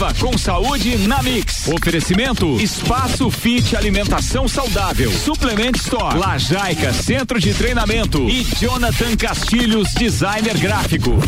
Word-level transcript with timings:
Viva 0.00 0.14
com 0.18 0.38
saúde 0.38 0.96
na 0.96 1.22
Mix. 1.22 1.68
Oferecimento 1.68 2.58
Espaço 2.58 3.30
Fit 3.30 3.76
Alimentação 3.76 4.48
Saudável. 4.48 5.12
Suplement 5.12 5.76
Store. 5.76 6.18
Lajaica 6.18 6.90
Centro 6.94 7.38
de 7.38 7.52
Treinamento 7.52 8.26
e 8.26 8.42
Jonathan 8.58 9.14
Castilhos 9.14 9.92
Designer 9.92 10.56
Gráfico. 10.56 11.18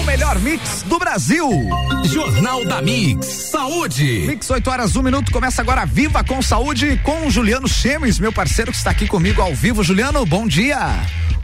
O 0.00 0.04
melhor 0.04 0.38
mix 0.40 0.82
do 0.82 0.98
Brasil. 0.98 1.48
Jornal 2.04 2.64
da 2.64 2.82
Mix. 2.82 3.26
Saúde. 3.50 4.24
Mix 4.26 4.50
8 4.50 4.70
horas, 4.70 4.96
1 4.96 5.00
um 5.00 5.02
minuto. 5.02 5.32
Começa 5.32 5.62
agora 5.62 5.86
Viva 5.86 6.22
com 6.22 6.42
Saúde 6.42 7.00
com 7.02 7.30
Juliano 7.30 7.68
Chemes, 7.68 8.18
meu 8.18 8.32
parceiro 8.32 8.70
que 8.70 8.76
está 8.76 8.90
aqui 8.90 9.06
comigo 9.06 9.40
ao 9.40 9.54
vivo. 9.54 9.82
Juliano, 9.82 10.24
bom 10.26 10.46
dia. 10.46 10.78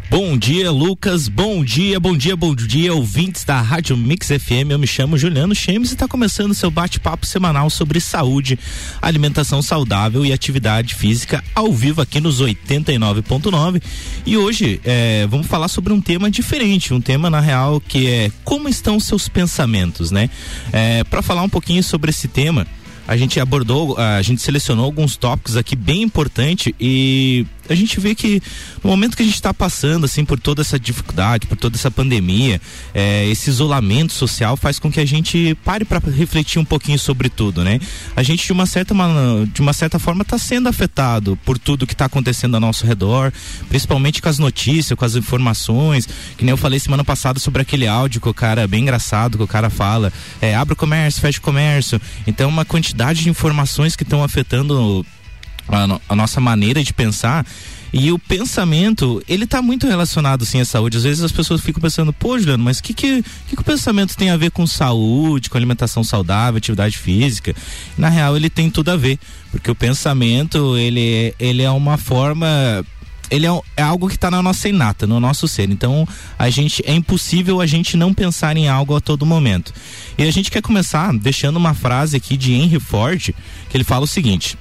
Bom 0.08 0.38
dia, 0.38 0.70
Lucas. 0.70 1.26
Bom 1.26 1.64
dia, 1.64 1.98
bom 1.98 2.16
dia, 2.16 2.36
bom 2.36 2.54
dia, 2.54 2.94
ouvintes 2.94 3.42
da 3.42 3.60
Rádio 3.60 3.96
Mix 3.96 4.28
FM. 4.28 4.70
Eu 4.70 4.78
me 4.78 4.86
chamo 4.86 5.18
Juliano 5.18 5.52
Chemes 5.52 5.90
e 5.90 5.94
está 5.94 6.06
começando 6.06 6.54
seu 6.54 6.70
bate-papo 6.70 7.26
semanal 7.26 7.68
sobre 7.68 8.00
saúde, 8.00 8.56
alimentação 9.02 9.60
saudável 9.60 10.24
e 10.24 10.32
atividade 10.32 10.94
física 10.94 11.42
ao 11.52 11.72
vivo 11.72 12.00
aqui 12.00 12.20
nos 12.20 12.40
89.9. 12.40 13.82
E 14.24 14.36
hoje 14.36 14.80
é, 14.84 15.26
vamos 15.26 15.48
falar 15.48 15.66
sobre 15.66 15.92
um 15.92 16.00
tema 16.00 16.30
diferente, 16.30 16.94
um 16.94 17.00
tema 17.00 17.28
na 17.28 17.40
real 17.40 17.80
que 17.80 18.08
é 18.08 18.30
como 18.44 18.68
estão 18.68 19.00
seus 19.00 19.28
pensamentos, 19.28 20.12
né? 20.12 20.30
É, 20.72 21.02
Para 21.02 21.20
falar 21.20 21.42
um 21.42 21.48
pouquinho 21.48 21.82
sobre 21.82 22.10
esse 22.10 22.28
tema 22.28 22.64
a 23.08 23.16
gente 23.16 23.38
abordou, 23.38 23.96
a 23.96 24.20
gente 24.20 24.42
selecionou 24.42 24.84
alguns 24.84 25.16
tópicos 25.16 25.56
aqui 25.56 25.76
bem 25.76 26.02
importantes 26.02 26.72
e 26.80 27.46
a 27.68 27.74
gente 27.74 27.98
vê 28.00 28.14
que 28.14 28.42
no 28.82 28.90
momento 28.90 29.16
que 29.16 29.22
a 29.22 29.26
gente 29.26 29.34
está 29.34 29.52
passando 29.52 30.04
assim 30.04 30.24
por 30.24 30.38
toda 30.38 30.62
essa 30.62 30.78
dificuldade, 30.78 31.46
por 31.46 31.56
toda 31.56 31.76
essa 31.76 31.90
pandemia, 31.90 32.60
é, 32.94 33.26
esse 33.28 33.50
isolamento 33.50 34.12
social 34.12 34.56
faz 34.56 34.78
com 34.78 34.90
que 34.90 35.00
a 35.00 35.06
gente 35.06 35.54
pare 35.64 35.84
para 35.84 35.98
refletir 36.10 36.58
um 36.58 36.64
pouquinho 36.64 36.98
sobre 36.98 37.28
tudo, 37.28 37.62
né? 37.64 37.80
A 38.14 38.22
gente 38.22 38.46
de 38.46 38.52
uma 38.52 38.66
certa 38.66 38.94
de 39.52 39.60
uma 39.60 39.72
certa 39.72 39.98
forma 39.98 40.22
está 40.22 40.38
sendo 40.38 40.68
afetado 40.68 41.38
por 41.44 41.58
tudo 41.58 41.86
que 41.86 41.94
está 41.94 42.06
acontecendo 42.06 42.54
ao 42.54 42.60
nosso 42.60 42.86
redor, 42.86 43.32
principalmente 43.68 44.20
com 44.22 44.28
as 44.28 44.38
notícias, 44.38 44.98
com 44.98 45.04
as 45.04 45.14
informações, 45.14 46.08
que 46.36 46.44
nem 46.44 46.50
eu 46.50 46.56
falei 46.56 46.78
semana 46.78 47.04
passada 47.04 47.38
sobre 47.38 47.62
aquele 47.62 47.86
áudio 47.86 48.20
que 48.20 48.28
o 48.28 48.34
cara 48.34 48.66
bem 48.66 48.82
engraçado 48.82 49.36
que 49.36 49.44
o 49.44 49.48
cara 49.48 49.70
fala, 49.70 50.12
é, 50.40 50.54
abre 50.54 50.74
o 50.74 50.76
comércio, 50.76 51.20
fecha 51.20 51.38
o 51.38 51.42
comércio, 51.42 52.00
então 52.26 52.48
uma 52.48 52.64
quantidade 52.64 53.22
de 53.22 53.30
informações 53.30 53.96
que 53.96 54.02
estão 54.02 54.22
afetando 54.22 55.04
a, 55.68 56.00
a 56.08 56.16
nossa 56.16 56.40
maneira 56.40 56.82
de 56.82 56.92
pensar 56.92 57.46
e 57.92 58.12
o 58.12 58.18
pensamento, 58.18 59.22
ele 59.28 59.44
está 59.44 59.62
muito 59.62 59.86
relacionado 59.86 60.44
sim 60.44 60.60
à 60.60 60.64
saúde. 60.64 60.98
Às 60.98 61.04
vezes 61.04 61.22
as 61.22 61.32
pessoas 61.32 61.62
ficam 61.62 61.80
pensando, 61.80 62.12
pô, 62.12 62.38
Juliano, 62.38 62.62
mas 62.62 62.78
o 62.78 62.82
que 62.82 62.92
que, 62.92 63.22
que 63.22 63.56
que, 63.56 63.60
o 63.60 63.64
pensamento 63.64 64.16
tem 64.16 64.28
a 64.28 64.36
ver 64.36 64.50
com 64.50 64.66
saúde, 64.66 65.48
com 65.48 65.56
alimentação 65.56 66.04
saudável, 66.04 66.58
atividade 66.58 66.98
física? 66.98 67.54
Na 67.96 68.08
real, 68.08 68.36
ele 68.36 68.50
tem 68.50 68.70
tudo 68.70 68.90
a 68.90 68.96
ver, 68.96 69.18
porque 69.50 69.70
o 69.70 69.74
pensamento, 69.74 70.76
ele, 70.76 71.34
ele 71.38 71.62
é 71.62 71.70
uma 71.70 71.96
forma 71.96 72.84
ele 73.30 73.46
é, 73.46 73.60
é, 73.76 73.82
algo 73.82 74.08
que 74.08 74.14
está 74.14 74.30
na 74.30 74.42
nossa 74.42 74.68
inata, 74.68 75.06
no 75.06 75.18
nosso 75.18 75.48
ser. 75.48 75.70
Então, 75.70 76.06
a 76.38 76.48
gente 76.50 76.82
é 76.86 76.94
impossível 76.94 77.60
a 77.60 77.66
gente 77.66 77.96
não 77.96 78.14
pensar 78.14 78.56
em 78.56 78.68
algo 78.68 78.94
a 78.94 79.00
todo 79.00 79.26
momento. 79.26 79.72
E 80.16 80.22
a 80.22 80.30
gente 80.30 80.50
quer 80.50 80.62
começar 80.62 81.12
deixando 81.12 81.56
uma 81.56 81.74
frase 81.74 82.16
aqui 82.16 82.36
de 82.36 82.52
Henry 82.52 82.78
Ford, 82.78 83.30
que 83.68 83.76
ele 83.76 83.84
fala 83.84 84.04
o 84.04 84.06
seguinte: 84.06 84.56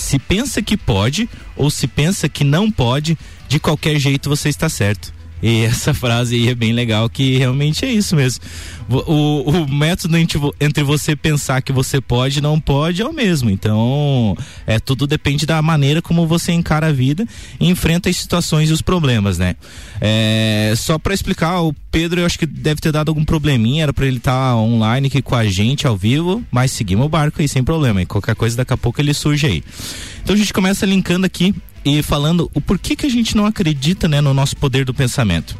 se 0.00 0.18
pensa 0.18 0.62
que 0.62 0.76
pode 0.76 1.28
ou 1.56 1.70
se 1.70 1.86
pensa 1.86 2.28
que 2.28 2.44
não 2.44 2.70
pode, 2.70 3.16
de 3.48 3.60
qualquer 3.60 3.98
jeito 3.98 4.28
você 4.28 4.48
está 4.48 4.68
certo. 4.68 5.12
E 5.42 5.64
essa 5.64 5.94
frase 5.94 6.36
aí 6.36 6.48
é 6.48 6.54
bem 6.54 6.72
legal, 6.72 7.08
que 7.08 7.38
realmente 7.38 7.84
é 7.84 7.92
isso 7.92 8.14
mesmo. 8.14 8.42
O, 8.88 9.50
o, 9.50 9.68
método 9.72 10.16
entre 10.18 10.82
você 10.82 11.14
pensar 11.14 11.62
que 11.62 11.72
você 11.72 12.00
pode 12.00 12.38
e 12.38 12.42
não 12.42 12.58
pode 12.60 13.00
é 13.00 13.06
o 13.06 13.12
mesmo. 13.12 13.48
Então, 13.48 14.36
é 14.66 14.78
tudo 14.80 15.06
depende 15.06 15.46
da 15.46 15.62
maneira 15.62 16.02
como 16.02 16.26
você 16.26 16.52
encara 16.52 16.88
a 16.88 16.92
vida 16.92 17.24
e 17.58 17.68
enfrenta 17.68 18.10
as 18.10 18.16
situações 18.16 18.68
e 18.68 18.72
os 18.72 18.82
problemas, 18.82 19.38
né? 19.38 19.54
É, 20.00 20.74
só 20.76 20.98
para 20.98 21.14
explicar, 21.14 21.60
o 21.60 21.72
Pedro 21.90 22.20
eu 22.20 22.26
acho 22.26 22.38
que 22.38 22.46
deve 22.46 22.80
ter 22.80 22.90
dado 22.90 23.10
algum 23.10 23.24
probleminha, 23.24 23.84
era 23.84 23.92
para 23.92 24.06
ele 24.06 24.16
estar 24.16 24.32
tá 24.32 24.56
online 24.56 25.06
aqui 25.06 25.22
com 25.22 25.36
a 25.36 25.44
gente 25.44 25.86
ao 25.86 25.96
vivo, 25.96 26.42
mas 26.50 26.72
seguimos 26.72 27.06
o 27.06 27.08
barco 27.08 27.40
aí 27.40 27.48
sem 27.48 27.62
problema. 27.62 28.02
E 28.02 28.06
qualquer 28.06 28.34
coisa 28.34 28.56
daqui 28.56 28.72
a 28.72 28.76
pouco 28.76 29.00
ele 29.00 29.14
surge 29.14 29.46
aí. 29.46 29.64
Então 30.22 30.34
a 30.34 30.38
gente 30.38 30.52
começa 30.52 30.84
linkando 30.84 31.26
aqui 31.26 31.54
e 31.84 32.02
falando 32.02 32.50
o 32.54 32.60
porquê 32.60 32.94
que 32.94 33.06
a 33.06 33.10
gente 33.10 33.36
não 33.36 33.46
acredita 33.46 34.08
né, 34.08 34.20
no 34.20 34.34
nosso 34.34 34.56
poder 34.56 34.84
do 34.84 34.94
pensamento. 34.94 35.56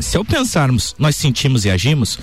Se 0.00 0.16
ao 0.16 0.24
pensarmos, 0.24 0.94
nós 0.98 1.16
sentimos 1.16 1.64
e 1.64 1.70
agimos, 1.70 2.18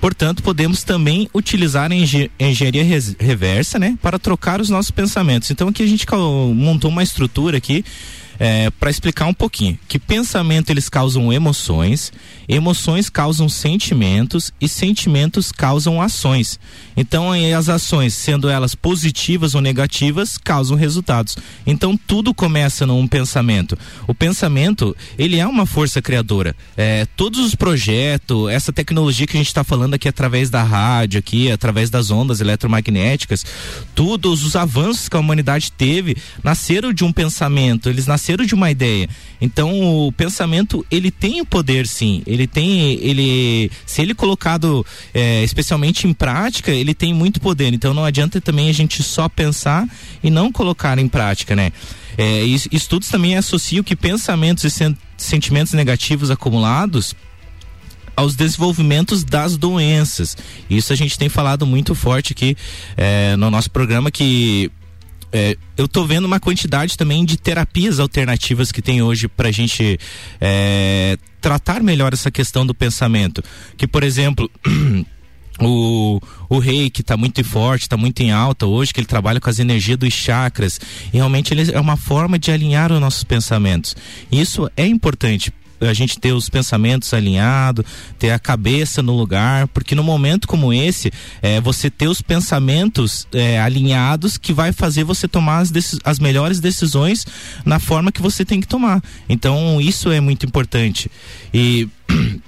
portanto, 0.00 0.42
podemos 0.42 0.82
também 0.82 1.28
utilizar 1.34 1.90
a 1.90 1.94
engenharia 1.94 2.84
reversa 3.18 3.78
né, 3.78 3.96
para 4.02 4.18
trocar 4.18 4.60
os 4.60 4.68
nossos 4.68 4.90
pensamentos. 4.90 5.50
Então 5.50 5.68
aqui 5.68 5.82
a 5.82 5.86
gente 5.86 6.06
montou 6.54 6.90
uma 6.90 7.02
estrutura 7.02 7.56
aqui 7.56 7.84
é, 8.38 8.70
para 8.70 8.90
explicar 8.90 9.26
um 9.26 9.34
pouquinho 9.34 9.78
que 9.88 9.98
pensamento 9.98 10.70
eles 10.70 10.88
causam 10.88 11.32
emoções, 11.32 12.12
emoções 12.48 13.08
causam 13.08 13.48
sentimentos 13.48 14.52
e 14.60 14.68
sentimentos 14.68 15.50
causam 15.50 16.00
ações. 16.00 16.58
Então 16.96 17.30
as 17.56 17.68
ações, 17.68 18.14
sendo 18.14 18.48
elas 18.48 18.74
positivas 18.74 19.54
ou 19.54 19.60
negativas, 19.60 20.38
causam 20.38 20.76
resultados. 20.76 21.36
Então 21.66 21.96
tudo 21.96 22.34
começa 22.34 22.86
num 22.86 23.06
pensamento. 23.06 23.76
O 24.06 24.14
pensamento 24.14 24.96
ele 25.18 25.38
é 25.38 25.46
uma 25.46 25.66
força 25.66 26.00
criadora. 26.02 26.54
É, 26.76 27.06
todos 27.16 27.40
os 27.40 27.54
projetos, 27.54 28.50
essa 28.50 28.72
tecnologia 28.72 29.26
que 29.26 29.36
a 29.36 29.40
gente 29.40 29.48
está 29.48 29.64
falando 29.64 29.94
aqui 29.94 30.08
através 30.08 30.50
da 30.50 30.62
rádio, 30.62 31.18
aqui 31.18 31.50
através 31.50 31.90
das 31.90 32.10
ondas 32.10 32.40
eletromagnéticas, 32.40 33.44
todos 33.94 34.44
os 34.44 34.56
avanços 34.56 35.08
que 35.08 35.16
a 35.16 35.20
humanidade 35.20 35.72
teve 35.72 36.16
nasceram 36.42 36.92
de 36.92 37.04
um 37.04 37.12
pensamento. 37.12 37.88
Eles 37.88 38.06
nasceram 38.06 38.25
nasceram 38.26 38.44
de 38.44 38.54
uma 38.54 38.70
ideia. 38.70 39.08
Então 39.40 40.06
o 40.06 40.12
pensamento 40.12 40.84
ele 40.90 41.10
tem 41.10 41.40
o 41.40 41.46
poder 41.46 41.86
sim, 41.86 42.22
ele 42.26 42.46
tem 42.46 42.98
ele 43.00 43.70
se 43.84 44.02
ele 44.02 44.14
colocado 44.14 44.84
é, 45.14 45.44
especialmente 45.44 46.06
em 46.08 46.12
prática 46.12 46.72
ele 46.72 46.94
tem 46.94 47.14
muito 47.14 47.40
poder. 47.40 47.72
Então 47.72 47.94
não 47.94 48.04
adianta 48.04 48.40
também 48.40 48.68
a 48.68 48.72
gente 48.72 49.02
só 49.02 49.28
pensar 49.28 49.88
e 50.22 50.30
não 50.30 50.50
colocar 50.50 50.98
em 50.98 51.08
prática, 51.08 51.54
né? 51.54 51.72
É, 52.18 52.42
estudos 52.72 53.08
também 53.08 53.36
associam 53.36 53.84
que 53.84 53.94
pensamentos 53.94 54.64
e 54.64 54.70
sen 54.70 54.96
sentimentos 55.18 55.72
negativos 55.72 56.30
acumulados 56.30 57.14
aos 58.14 58.34
desenvolvimentos 58.34 59.22
das 59.22 59.56
doenças. 59.56 60.36
Isso 60.68 60.92
a 60.92 60.96
gente 60.96 61.18
tem 61.18 61.28
falado 61.28 61.66
muito 61.66 61.94
forte 61.94 62.32
aqui 62.32 62.56
é, 62.96 63.36
no 63.36 63.50
nosso 63.50 63.70
programa 63.70 64.10
que 64.10 64.70
é, 65.32 65.56
eu 65.76 65.86
tô 65.88 66.04
vendo 66.04 66.24
uma 66.24 66.40
quantidade 66.40 66.96
também 66.96 67.24
de 67.24 67.36
terapias 67.36 67.98
alternativas 68.00 68.72
que 68.72 68.80
tem 68.80 69.02
hoje 69.02 69.28
para 69.28 69.48
a 69.48 69.52
gente 69.52 69.98
é, 70.40 71.18
tratar 71.40 71.82
melhor 71.82 72.12
essa 72.12 72.30
questão 72.30 72.66
do 72.66 72.74
pensamento. 72.74 73.42
Que, 73.76 73.86
por 73.86 74.02
exemplo, 74.02 74.50
o, 75.60 76.20
o 76.48 76.58
rei 76.58 76.90
que 76.90 77.00
está 77.00 77.16
muito 77.16 77.42
forte, 77.44 77.82
está 77.82 77.96
muito 77.96 78.20
em 78.20 78.30
alta 78.30 78.66
hoje, 78.66 78.92
que 78.92 79.00
ele 79.00 79.06
trabalha 79.06 79.40
com 79.40 79.50
as 79.50 79.58
energias 79.58 79.98
dos 79.98 80.12
chakras. 80.12 80.80
E 81.12 81.16
realmente 81.16 81.52
ele 81.52 81.70
é 81.72 81.80
uma 81.80 81.96
forma 81.96 82.38
de 82.38 82.50
alinhar 82.50 82.92
os 82.92 83.00
nossos 83.00 83.24
pensamentos. 83.24 83.94
Isso 84.30 84.70
é 84.76 84.86
importante 84.86 85.52
a 85.80 85.92
gente 85.92 86.18
ter 86.18 86.32
os 86.32 86.48
pensamentos 86.48 87.12
alinhados, 87.12 87.84
ter 88.18 88.30
a 88.30 88.38
cabeça 88.38 89.02
no 89.02 89.16
lugar, 89.16 89.68
porque 89.68 89.94
no 89.94 90.02
momento 90.02 90.48
como 90.48 90.72
esse, 90.72 91.12
é, 91.42 91.60
você 91.60 91.90
ter 91.90 92.08
os 92.08 92.22
pensamentos 92.22 93.26
é, 93.32 93.60
alinhados 93.60 94.38
que 94.38 94.52
vai 94.52 94.72
fazer 94.72 95.04
você 95.04 95.28
tomar 95.28 95.58
as, 95.58 95.72
as 96.04 96.18
melhores 96.18 96.60
decisões 96.60 97.26
na 97.64 97.78
forma 97.78 98.12
que 98.12 98.22
você 98.22 98.44
tem 98.44 98.60
que 98.60 98.68
tomar. 98.68 99.02
Então, 99.28 99.80
isso 99.80 100.10
é 100.10 100.20
muito 100.20 100.46
importante. 100.46 101.10
E. 101.52 101.88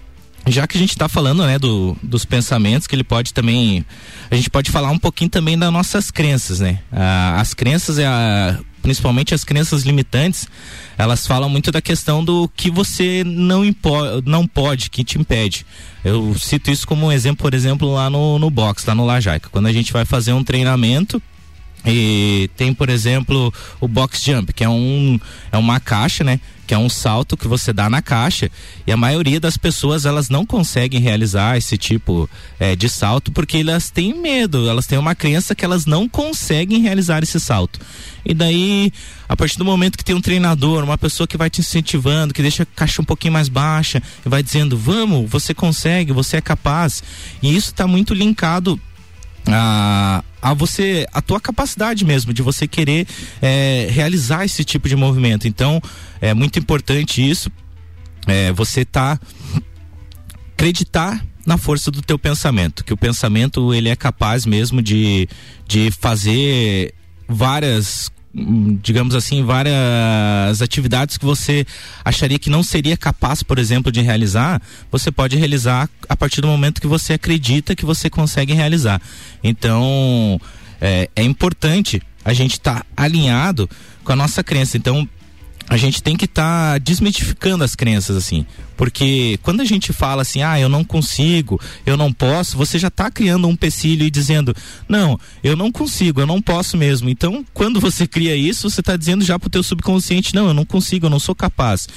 já 0.46 0.66
que 0.66 0.78
a 0.78 0.80
gente 0.80 0.90
está 0.90 1.08
falando 1.08 1.44
né 1.44 1.58
do, 1.58 1.94
dos 2.02 2.24
pensamentos 2.24 2.86
que 2.86 2.94
ele 2.94 3.04
pode 3.04 3.34
também 3.34 3.84
a 4.30 4.34
gente 4.34 4.48
pode 4.48 4.70
falar 4.70 4.90
um 4.90 4.98
pouquinho 4.98 5.28
também 5.28 5.58
das 5.58 5.70
nossas 5.70 6.10
crenças 6.10 6.60
né 6.60 6.80
ah, 6.90 7.38
as 7.38 7.52
crenças 7.52 7.98
é 7.98 8.06
a, 8.06 8.58
principalmente 8.88 9.34
as 9.34 9.44
crenças 9.44 9.82
limitantes, 9.82 10.48
elas 10.96 11.26
falam 11.26 11.48
muito 11.50 11.70
da 11.70 11.82
questão 11.82 12.24
do 12.24 12.48
que 12.56 12.70
você 12.70 13.22
não, 13.24 13.62
não 14.24 14.46
pode, 14.46 14.88
que 14.88 15.04
te 15.04 15.18
impede. 15.18 15.66
Eu 16.02 16.34
cito 16.38 16.70
isso 16.70 16.86
como 16.86 17.06
um 17.06 17.12
exemplo, 17.12 17.42
por 17.42 17.52
exemplo, 17.52 17.92
lá 17.92 18.08
no, 18.08 18.38
no 18.38 18.50
box, 18.50 18.86
lá 18.86 18.94
no 18.94 19.04
Lajaica. 19.04 19.50
Quando 19.50 19.66
a 19.66 19.72
gente 19.72 19.92
vai 19.92 20.06
fazer 20.06 20.32
um 20.32 20.42
treinamento, 20.42 21.22
E 21.86 22.50
tem, 22.56 22.74
por 22.74 22.88
exemplo, 22.88 23.52
o 23.80 23.88
box 23.88 24.22
jump, 24.22 24.52
que 24.52 24.64
é 24.64 24.68
um 24.68 25.18
é 25.50 25.56
uma 25.56 25.80
caixa, 25.80 26.24
né? 26.24 26.40
Que 26.66 26.74
é 26.74 26.78
um 26.78 26.88
salto 26.88 27.36
que 27.36 27.48
você 27.48 27.72
dá 27.72 27.88
na 27.88 28.02
caixa. 28.02 28.50
E 28.86 28.92
a 28.92 28.96
maioria 28.96 29.40
das 29.40 29.56
pessoas 29.56 30.04
elas 30.04 30.28
não 30.28 30.44
conseguem 30.44 31.00
realizar 31.00 31.56
esse 31.56 31.78
tipo 31.78 32.28
é, 32.58 32.76
de 32.76 32.88
salto 32.88 33.32
porque 33.32 33.58
elas 33.58 33.90
têm 33.90 34.12
medo, 34.12 34.68
elas 34.68 34.86
têm 34.86 34.98
uma 34.98 35.14
crença 35.14 35.54
que 35.54 35.64
elas 35.64 35.86
não 35.86 36.08
conseguem 36.08 36.80
realizar 36.80 37.22
esse 37.22 37.40
salto. 37.40 37.80
E 38.24 38.34
daí, 38.34 38.92
a 39.26 39.34
partir 39.34 39.56
do 39.56 39.64
momento 39.64 39.96
que 39.96 40.04
tem 40.04 40.14
um 40.14 40.20
treinador, 40.20 40.84
uma 40.84 40.98
pessoa 40.98 41.26
que 41.26 41.38
vai 41.38 41.48
te 41.48 41.60
incentivando, 41.60 42.34
que 42.34 42.42
deixa 42.42 42.64
a 42.64 42.66
caixa 42.66 43.00
um 43.00 43.04
pouquinho 43.04 43.32
mais 43.32 43.48
baixa, 43.48 44.02
e 44.26 44.28
vai 44.28 44.42
dizendo, 44.42 44.76
vamos, 44.76 45.30
você 45.30 45.54
consegue, 45.54 46.12
você 46.12 46.36
é 46.36 46.40
capaz. 46.42 47.02
E 47.42 47.56
isso 47.56 47.70
está 47.70 47.86
muito 47.86 48.12
linkado 48.12 48.78
a, 49.50 50.22
a 50.40 50.54
você 50.54 51.06
a 51.12 51.20
tua 51.20 51.40
capacidade 51.40 52.04
mesmo 52.04 52.32
de 52.32 52.42
você 52.42 52.66
querer 52.66 53.06
é, 53.40 53.88
realizar 53.90 54.44
esse 54.44 54.64
tipo 54.64 54.88
de 54.88 54.96
movimento. 54.96 55.48
Então 55.48 55.80
é 56.20 56.34
muito 56.34 56.58
importante 56.58 57.28
isso 57.28 57.50
é, 58.26 58.52
você 58.52 58.84
tá 58.84 59.18
acreditar 60.54 61.24
na 61.46 61.56
força 61.56 61.90
do 61.90 62.02
teu 62.02 62.18
pensamento 62.18 62.84
que 62.84 62.92
o 62.92 62.96
pensamento 62.96 63.72
ele 63.72 63.88
é 63.88 63.96
capaz 63.96 64.44
mesmo 64.44 64.82
de, 64.82 65.28
de 65.66 65.90
fazer 65.90 66.92
várias 67.28 68.10
digamos 68.34 69.14
assim, 69.14 69.42
várias 69.42 70.60
atividades 70.60 71.16
que 71.16 71.24
você 71.24 71.66
acharia 72.04 72.38
que 72.38 72.50
não 72.50 72.62
seria 72.62 72.96
capaz, 72.96 73.42
por 73.42 73.58
exemplo, 73.58 73.90
de 73.90 74.00
realizar, 74.00 74.60
você 74.90 75.10
pode 75.10 75.36
realizar 75.36 75.88
a 76.08 76.16
partir 76.16 76.40
do 76.40 76.46
momento 76.46 76.80
que 76.80 76.86
você 76.86 77.14
acredita 77.14 77.74
que 77.74 77.86
você 77.86 78.10
consegue 78.10 78.52
realizar. 78.52 79.00
Então, 79.42 80.40
é, 80.80 81.08
é 81.16 81.22
importante 81.22 82.02
a 82.24 82.32
gente 82.32 82.52
estar 82.52 82.80
tá 82.80 82.86
alinhado 82.96 83.68
com 84.04 84.12
a 84.12 84.16
nossa 84.16 84.44
crença. 84.44 84.76
Então, 84.76 85.08
a 85.68 85.76
gente 85.76 86.02
tem 86.02 86.16
que 86.16 86.24
estar 86.24 86.72
tá 86.72 86.78
desmitificando 86.78 87.64
as 87.64 87.74
crenças 87.74 88.16
assim. 88.16 88.46
Porque 88.78 89.40
quando 89.42 89.60
a 89.60 89.64
gente 89.64 89.92
fala 89.92 90.22
assim, 90.22 90.40
ah, 90.40 90.58
eu 90.58 90.68
não 90.68 90.84
consigo, 90.84 91.60
eu 91.84 91.96
não 91.96 92.12
posso, 92.12 92.56
você 92.56 92.78
já 92.78 92.86
está 92.86 93.10
criando 93.10 93.48
um 93.48 93.50
empecilho 93.50 94.06
e 94.06 94.10
dizendo, 94.10 94.54
não, 94.88 95.18
eu 95.42 95.56
não 95.56 95.72
consigo, 95.72 96.20
eu 96.20 96.26
não 96.26 96.40
posso 96.40 96.76
mesmo. 96.76 97.10
Então, 97.10 97.44
quando 97.52 97.80
você 97.80 98.06
cria 98.06 98.36
isso, 98.36 98.70
você 98.70 98.78
está 98.78 98.96
dizendo 98.96 99.24
já 99.24 99.36
para 99.36 99.48
o 99.48 99.50
teu 99.50 99.64
subconsciente, 99.64 100.32
não, 100.32 100.46
eu 100.46 100.54
não 100.54 100.64
consigo, 100.64 101.06
eu 101.06 101.10
não 101.10 101.18
sou 101.18 101.34
capaz. 101.34 101.88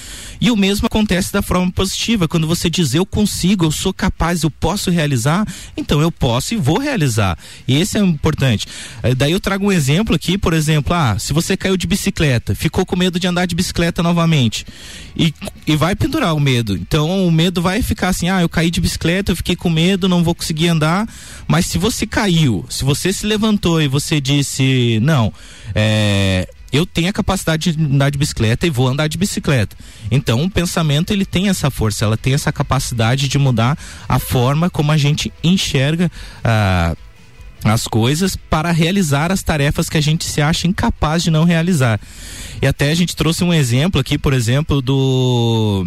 E 0.42 0.50
o 0.50 0.58
mesmo 0.58 0.88
acontece 0.88 1.32
da 1.32 1.44
forma 1.44 1.72
positiva, 1.72 2.28
quando 2.28 2.48
você 2.48 2.68
diz 2.68 2.96
eu 2.96 3.06
consigo, 3.06 3.66
eu 3.66 3.72
sou 3.72 3.94
capaz, 3.94 4.42
eu 4.42 4.50
posso 4.50 4.90
realizar, 4.90 5.46
então 5.78 6.02
eu 6.02 6.12
posso 6.12 6.56
e 6.56 6.58
vou 6.58 6.80
realizar. 6.80 7.38
E 7.68 7.80
esse 7.80 8.00
é 8.00 8.02
importante. 8.02 8.66
Eh, 9.04 9.14
daí 9.14 9.34
eu 9.34 9.40
trago 9.40 9.68
um 9.68 9.72
exemplo 9.72 10.16
aqui, 10.16 10.36
por 10.36 10.52
exemplo, 10.52 10.96
ah, 10.96 11.20
se 11.20 11.32
você 11.32 11.56
caiu 11.56 11.78
de 11.78 11.86
bicicleta, 11.86 12.56
ficou 12.56 12.88
com 12.88 12.96
medo 12.96 13.20
de 13.20 13.28
andar 13.28 13.46
de 13.46 13.54
bicicleta 13.54 14.02
novamente 14.02 14.66
e, 15.16 15.32
e 15.68 15.76
vai 15.76 15.96
pendurar 15.96 16.34
o 16.34 16.40
medo 16.40 16.71
medo. 16.72 16.78
Então 16.82 17.28
o 17.28 17.32
medo 17.32 17.62
vai 17.62 17.82
ficar 17.82 18.10
assim: 18.10 18.30
ah, 18.30 18.42
eu 18.42 18.50
caí 18.50 18.70
de 18.70 18.82
bicicleta, 18.82 19.32
eu 19.32 19.36
fiquei 19.36 19.56
com 19.56 19.70
medo, 19.70 20.10
não 20.10 20.24
vou 20.24 20.36
conseguir 20.36 20.70
andar. 20.70 21.08
Mas 21.48 21.66
se 21.66 21.78
você 21.78 22.06
caiu, 22.06 22.66
se 22.70 22.84
você 22.84 23.12
se 23.12 23.26
levantou 23.26 23.82
e 23.82 23.88
você 23.88 24.22
disse: 24.22 25.00
não, 25.02 25.34
é, 25.76 26.48
eu 26.72 26.86
tenho 26.86 27.10
a 27.10 27.14
capacidade 27.14 27.74
de 27.74 27.84
andar 27.84 28.10
de 28.10 28.18
bicicleta 28.18 28.66
e 28.66 28.70
vou 28.70 28.88
andar 28.88 29.08
de 29.08 29.18
bicicleta. 29.18 29.76
Então, 30.10 30.44
o 30.44 30.50
pensamento 30.50 31.12
ele 31.12 31.26
tem 31.26 31.50
essa 31.50 31.70
força, 31.70 32.06
ela 32.06 32.18
tem 32.18 32.34
essa 32.34 32.52
capacidade 32.52 33.28
de 33.28 33.38
mudar 33.38 33.78
a 34.08 34.20
forma 34.20 34.70
como 34.70 34.92
a 34.92 34.98
gente 34.98 35.32
enxerga 35.44 36.12
ah, 36.44 36.96
as 37.64 37.88
coisas 37.88 38.36
para 38.36 38.72
realizar 38.72 39.32
as 39.32 39.44
tarefas 39.44 39.90
que 39.90 39.98
a 39.98 40.02
gente 40.02 40.26
se 40.26 40.42
acha 40.42 40.68
incapaz 40.68 41.24
de 41.24 41.30
não 41.30 41.44
realizar. 41.44 42.00
E 42.62 42.68
até 42.68 42.92
a 42.92 42.96
gente 42.96 43.16
trouxe 43.16 43.44
um 43.44 43.54
exemplo 43.54 44.00
aqui, 44.00 44.18
por 44.18 44.34
exemplo, 44.34 44.82
do 44.82 45.86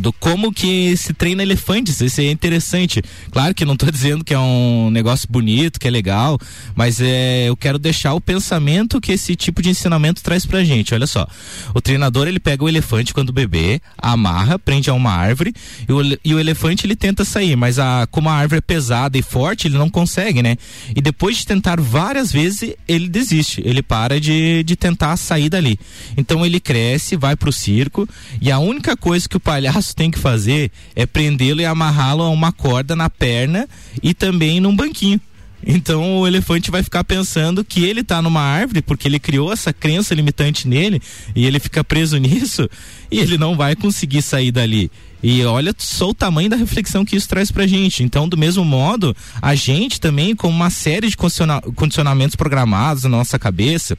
do 0.00 0.12
como 0.12 0.52
que 0.52 0.96
se 0.96 1.12
treina 1.12 1.42
elefantes. 1.42 2.00
Isso 2.00 2.20
é 2.20 2.30
interessante. 2.30 3.02
Claro 3.30 3.54
que 3.54 3.64
não 3.64 3.74
estou 3.74 3.90
dizendo 3.92 4.24
que 4.24 4.34
é 4.34 4.38
um 4.38 4.90
negócio 4.90 5.28
bonito, 5.30 5.78
que 5.78 5.86
é 5.86 5.90
legal, 5.90 6.38
mas 6.74 7.00
é, 7.00 7.48
eu 7.48 7.56
quero 7.56 7.78
deixar 7.78 8.14
o 8.14 8.20
pensamento 8.20 9.00
que 9.00 9.12
esse 9.12 9.36
tipo 9.36 9.62
de 9.62 9.70
ensinamento 9.70 10.22
traz 10.22 10.44
pra 10.44 10.64
gente. 10.64 10.94
Olha 10.94 11.06
só. 11.06 11.26
O 11.74 11.80
treinador 11.80 12.26
ele 12.26 12.40
pega 12.40 12.64
o 12.64 12.68
elefante 12.68 13.14
quando 13.14 13.32
bebê, 13.32 13.80
amarra, 13.96 14.58
prende 14.58 14.90
a 14.90 14.94
uma 14.94 15.12
árvore 15.12 15.54
e 15.88 15.92
o, 15.92 16.18
e 16.24 16.34
o 16.34 16.40
elefante 16.40 16.86
ele 16.86 16.96
tenta 16.96 17.24
sair, 17.24 17.56
mas 17.56 17.78
a, 17.78 18.06
como 18.10 18.28
a 18.28 18.34
árvore 18.34 18.58
é 18.58 18.62
pesada 18.62 19.16
e 19.16 19.22
forte, 19.22 19.68
ele 19.68 19.78
não 19.78 19.88
consegue, 19.88 20.42
né? 20.42 20.56
E 20.94 21.00
depois 21.00 21.38
de 21.38 21.46
tentar 21.46 21.80
várias 21.80 22.32
vezes, 22.32 22.74
ele 22.86 23.08
desiste. 23.08 23.62
Ele 23.64 23.82
para 23.82 24.20
de, 24.20 24.62
de 24.64 24.76
tentar 24.76 25.16
sair 25.16 25.48
dali. 25.48 25.78
Então 26.16 26.44
ele 26.44 26.60
cresce, 26.60 27.16
vai 27.16 27.36
pro 27.36 27.52
circo 27.52 28.08
e 28.40 28.50
a 28.50 28.58
única 28.58 28.96
coisa 28.96 29.28
que 29.28 29.36
o 29.36 29.40
palhaço 29.40 29.67
palhaço 29.68 29.94
tem 29.94 30.10
que 30.10 30.18
fazer 30.18 30.70
é 30.96 31.06
prendê-lo 31.06 31.60
e 31.60 31.64
amarrá-lo 31.64 32.22
a 32.22 32.30
uma 32.30 32.50
corda 32.52 32.96
na 32.96 33.10
perna 33.10 33.68
e 34.02 34.14
também 34.14 34.60
num 34.60 34.74
banquinho. 34.74 35.20
Então 35.66 36.18
o 36.18 36.26
elefante 36.26 36.70
vai 36.70 36.82
ficar 36.82 37.02
pensando 37.04 37.64
que 37.64 37.84
ele 37.84 38.00
está 38.00 38.22
numa 38.22 38.40
árvore 38.40 38.80
porque 38.80 39.08
ele 39.08 39.18
criou 39.18 39.52
essa 39.52 39.72
crença 39.72 40.14
limitante 40.14 40.68
nele 40.68 41.02
e 41.34 41.44
ele 41.46 41.58
fica 41.58 41.84
preso 41.84 42.16
nisso 42.18 42.68
e 43.10 43.18
ele 43.18 43.36
não 43.36 43.56
vai 43.56 43.76
conseguir 43.76 44.22
sair 44.22 44.50
dali. 44.50 44.90
E 45.20 45.44
olha 45.44 45.74
só 45.76 46.10
o 46.10 46.14
tamanho 46.14 46.48
da 46.48 46.56
reflexão 46.56 47.04
que 47.04 47.16
isso 47.16 47.28
traz 47.28 47.50
pra 47.50 47.66
gente. 47.66 48.04
Então, 48.04 48.28
do 48.28 48.36
mesmo 48.36 48.64
modo, 48.64 49.16
a 49.42 49.52
gente 49.56 50.00
também, 50.00 50.36
com 50.36 50.48
uma 50.48 50.70
série 50.70 51.08
de 51.08 51.16
condiciona 51.16 51.60
condicionamentos 51.74 52.36
programados 52.36 53.02
na 53.02 53.08
nossa 53.08 53.36
cabeça, 53.36 53.98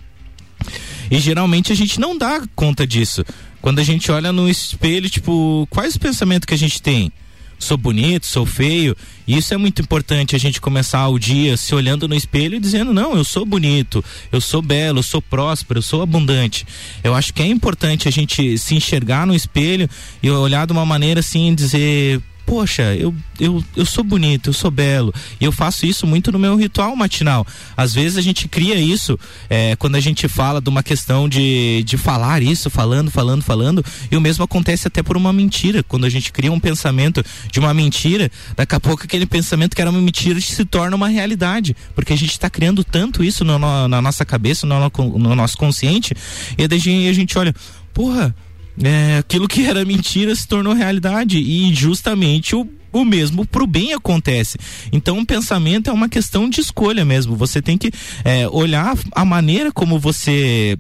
e 1.12 1.20
geralmente 1.20 1.74
a 1.74 1.76
gente 1.76 2.00
não 2.00 2.18
dá 2.18 2.42
conta 2.56 2.86
disso. 2.86 3.26
Quando 3.62 3.80
a 3.80 3.84
gente 3.84 4.12
olha 4.12 4.32
no 4.32 4.50
espelho, 4.50 5.10
tipo, 5.10 5.68
quais 5.70 5.94
os 5.94 5.98
pensamentos 5.98 6.46
que 6.46 6.54
a 6.54 6.58
gente 6.58 6.82
tem? 6.82 7.12
Sou 7.60 7.78
bonito, 7.78 8.26
sou 8.26 8.46
feio. 8.46 8.96
E 9.28 9.38
isso 9.38 9.54
é 9.54 9.58
muito 9.58 9.82
importante 9.82 10.34
a 10.34 10.40
gente 10.40 10.62
começar 10.62 11.06
o 11.10 11.20
dia 11.20 11.58
se 11.58 11.76
olhando 11.76 12.08
no 12.08 12.16
espelho 12.16 12.56
e 12.56 12.60
dizendo: 12.60 12.94
não, 12.94 13.18
eu 13.18 13.24
sou 13.26 13.46
bonito, 13.46 14.04
eu 14.32 14.40
sou 14.40 14.62
belo, 14.62 15.00
eu 15.00 15.04
sou 15.04 15.22
próspero, 15.22 15.80
eu 15.80 15.84
sou 15.84 16.02
abundante. 16.02 16.66
Eu 17.04 17.14
acho 17.14 17.34
que 17.34 17.44
é 17.44 17.46
importante 17.46 18.08
a 18.08 18.12
gente 18.12 18.58
se 18.58 18.76
enxergar 18.76 19.28
no 19.28 19.36
espelho 19.36 19.90
e 20.24 20.32
olhar 20.32 20.66
de 20.66 20.72
uma 20.72 20.86
maneira 20.86 21.20
assim, 21.20 21.54
dizer: 21.54 22.22
poxa, 22.50 22.96
eu, 22.96 23.14
eu, 23.40 23.64
eu 23.76 23.86
sou 23.86 24.04
bonito, 24.04 24.50
eu 24.50 24.54
sou 24.54 24.72
belo. 24.72 25.14
E 25.40 25.46
eu 25.46 25.52
faço 25.52 25.86
isso 25.86 26.08
muito 26.08 26.32
no 26.32 26.40
meu 26.40 26.56
ritual 26.56 26.96
matinal. 26.96 27.46
Às 27.78 27.94
vezes 27.94 28.18
a 28.18 28.22
gente 28.22 28.48
cria 28.48 28.74
isso 28.74 29.20
é, 29.48 29.76
quando 29.76 29.94
a 29.96 30.00
gente 30.00 30.28
fala 30.28 30.60
de 30.60 30.68
uma 30.68 30.82
questão 30.82 31.30
de, 31.30 31.84
de 31.84 31.96
falar 31.96 32.42
isso, 32.42 32.68
falando, 32.68 33.12
falando, 33.12 33.44
falando. 33.44 33.86
E 34.10 34.18
o 34.18 34.22
mesmo 34.22 34.44
acontece 34.44 34.88
até 34.88 35.04
por 35.04 35.16
uma 35.16 35.32
mentira. 35.32 35.84
Quando 35.84 36.06
a 36.06 36.10
gente 36.10 36.32
cria 36.32 36.52
um 36.52 36.60
pensamento 36.60 37.24
de 37.52 37.60
uma 37.60 37.72
mentira, 37.72 38.32
daqui 38.58 38.74
a 38.74 38.80
pouco 38.80 39.04
aquele 39.04 39.28
pensamento 39.28 39.76
que 39.76 39.82
era 39.82 39.92
uma 39.92 40.02
mentira 40.02 40.42
se 40.42 40.66
torna 40.66 40.96
uma 40.96 41.08
realidade. 41.08 41.76
Porque 41.94 42.14
a 42.14 42.18
gente 42.18 42.32
está 42.32 42.50
criando 42.50 42.84
tanto 42.84 43.24
isso 43.24 43.46
no, 43.46 43.60
no, 43.60 43.88
na 43.88 44.02
nossa 44.02 44.26
cabeça, 44.26 44.66
no, 44.66 44.92
no 45.20 45.36
nosso 45.36 45.56
consciente. 45.56 46.16
E 46.58 46.64
a 46.64 47.14
gente 47.14 47.38
olha, 47.38 47.54
porra 47.94 48.36
é, 48.84 49.18
aquilo 49.18 49.48
que 49.48 49.66
era 49.66 49.84
mentira 49.86 50.34
se 50.36 50.48
tornou 50.48 50.74
realidade 50.74 51.38
e 51.38 51.74
justamente 51.74 52.56
o 52.56 52.68
o 52.92 53.06
mesmo 53.06 53.46
pro 53.46 53.68
bem 53.68 53.94
acontece. 53.94 54.58
Então 54.92 55.20
o 55.20 55.26
pensamento 55.26 55.90
é 55.90 55.94
uma 55.94 56.10
questão 56.10 56.50
de 56.50 56.60
escolha 56.62 57.06
mesmo. 57.06 57.36
Você 57.36 57.62
tem 57.62 57.78
que 57.78 57.92
é, 58.26 58.48
olhar 58.50 58.98
a 59.12 59.24
maneira 59.24 59.72
como 59.72 60.00
você 60.00 60.78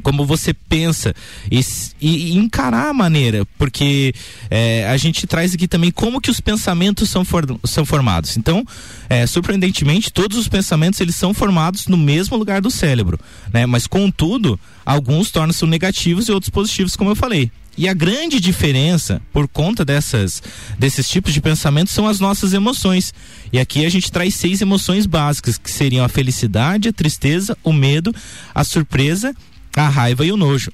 como 0.00 0.24
você 0.24 0.54
pensa 0.54 1.14
e, 1.50 1.60
e, 2.00 2.36
encarar 2.36 2.88
a 2.88 2.94
maneira, 2.94 3.46
porque 3.58 4.14
é, 4.50 4.86
a 4.88 4.96
gente 4.96 5.26
traz 5.26 5.54
aqui 5.54 5.68
também 5.68 5.90
como 5.90 6.20
que 6.20 6.30
os 6.30 6.40
pensamentos 6.40 7.10
são, 7.10 7.24
for, 7.24 7.44
são 7.64 7.84
formados. 7.84 8.36
Então, 8.36 8.64
é, 9.08 9.26
surpreendentemente, 9.26 10.12
todos 10.12 10.38
os 10.38 10.48
pensamentos 10.48 11.00
eles 11.00 11.16
são 11.16 11.34
formados 11.34 11.86
no 11.86 11.96
mesmo 11.96 12.36
lugar 12.36 12.60
do 12.60 12.70
cérebro, 12.70 13.18
né? 13.52 13.66
Mas 13.66 13.86
contudo, 13.86 14.58
alguns 14.84 15.30
tornam-se 15.30 15.64
negativos 15.66 16.28
e 16.28 16.32
outros 16.32 16.50
positivos, 16.50 16.96
como 16.96 17.10
eu 17.10 17.16
falei. 17.16 17.50
E 17.76 17.88
a 17.88 17.94
grande 17.94 18.38
diferença, 18.38 19.22
por 19.32 19.48
conta 19.48 19.82
dessas, 19.82 20.42
desses 20.78 21.08
tipos 21.08 21.32
de 21.32 21.40
pensamentos, 21.40 21.94
são 21.94 22.06
as 22.06 22.20
nossas 22.20 22.52
emoções. 22.52 23.14
E 23.50 23.58
aqui 23.58 23.86
a 23.86 23.88
gente 23.88 24.12
traz 24.12 24.34
seis 24.34 24.60
emoções 24.60 25.06
básicas, 25.06 25.56
que 25.56 25.70
seriam 25.70 26.04
a 26.04 26.08
felicidade, 26.08 26.88
a 26.88 26.92
tristeza, 26.92 27.56
o 27.64 27.72
medo, 27.72 28.14
a 28.54 28.62
surpresa 28.62 29.34
a 29.76 29.88
raiva 29.88 30.24
e 30.24 30.32
o 30.32 30.36
nojo. 30.36 30.72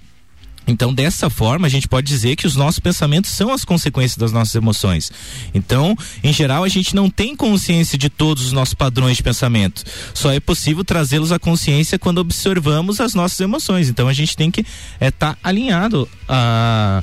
Então, 0.67 0.93
dessa 0.93 1.31
forma, 1.31 1.67
a 1.67 1.71
gente 1.71 1.89
pode 1.89 2.07
dizer 2.07 2.37
que 2.37 2.47
os 2.47 2.55
nossos 2.55 2.79
pensamentos 2.79 3.31
são 3.31 3.51
as 3.51 3.65
consequências 3.65 4.19
das 4.19 4.33
nossas 4.33 4.55
emoções. 4.55 5.11
Então, 5.55 5.97
em 6.23 6.31
geral, 6.31 6.63
a 6.63 6.69
gente 6.69 6.95
não 6.95 7.09
tem 7.09 7.35
consciência 7.35 7.97
de 7.97 8.11
todos 8.11 8.45
os 8.45 8.53
nossos 8.53 8.75
padrões 8.75 9.17
de 9.17 9.23
pensamento. 9.23 9.83
Só 10.13 10.31
é 10.31 10.39
possível 10.39 10.85
trazê-los 10.85 11.33
à 11.33 11.39
consciência 11.39 11.99
quando 11.99 12.19
observamos 12.19 13.01
as 13.01 13.15
nossas 13.15 13.41
emoções. 13.41 13.89
Então, 13.89 14.09
a 14.09 14.13
gente 14.13 14.37
tem 14.37 14.51
que 14.51 14.61
estar 14.61 14.71
é, 15.01 15.11
tá 15.11 15.37
alinhado 15.43 16.07
a 16.29 17.03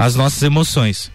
as 0.00 0.16
nossas 0.16 0.42
emoções. 0.42 1.12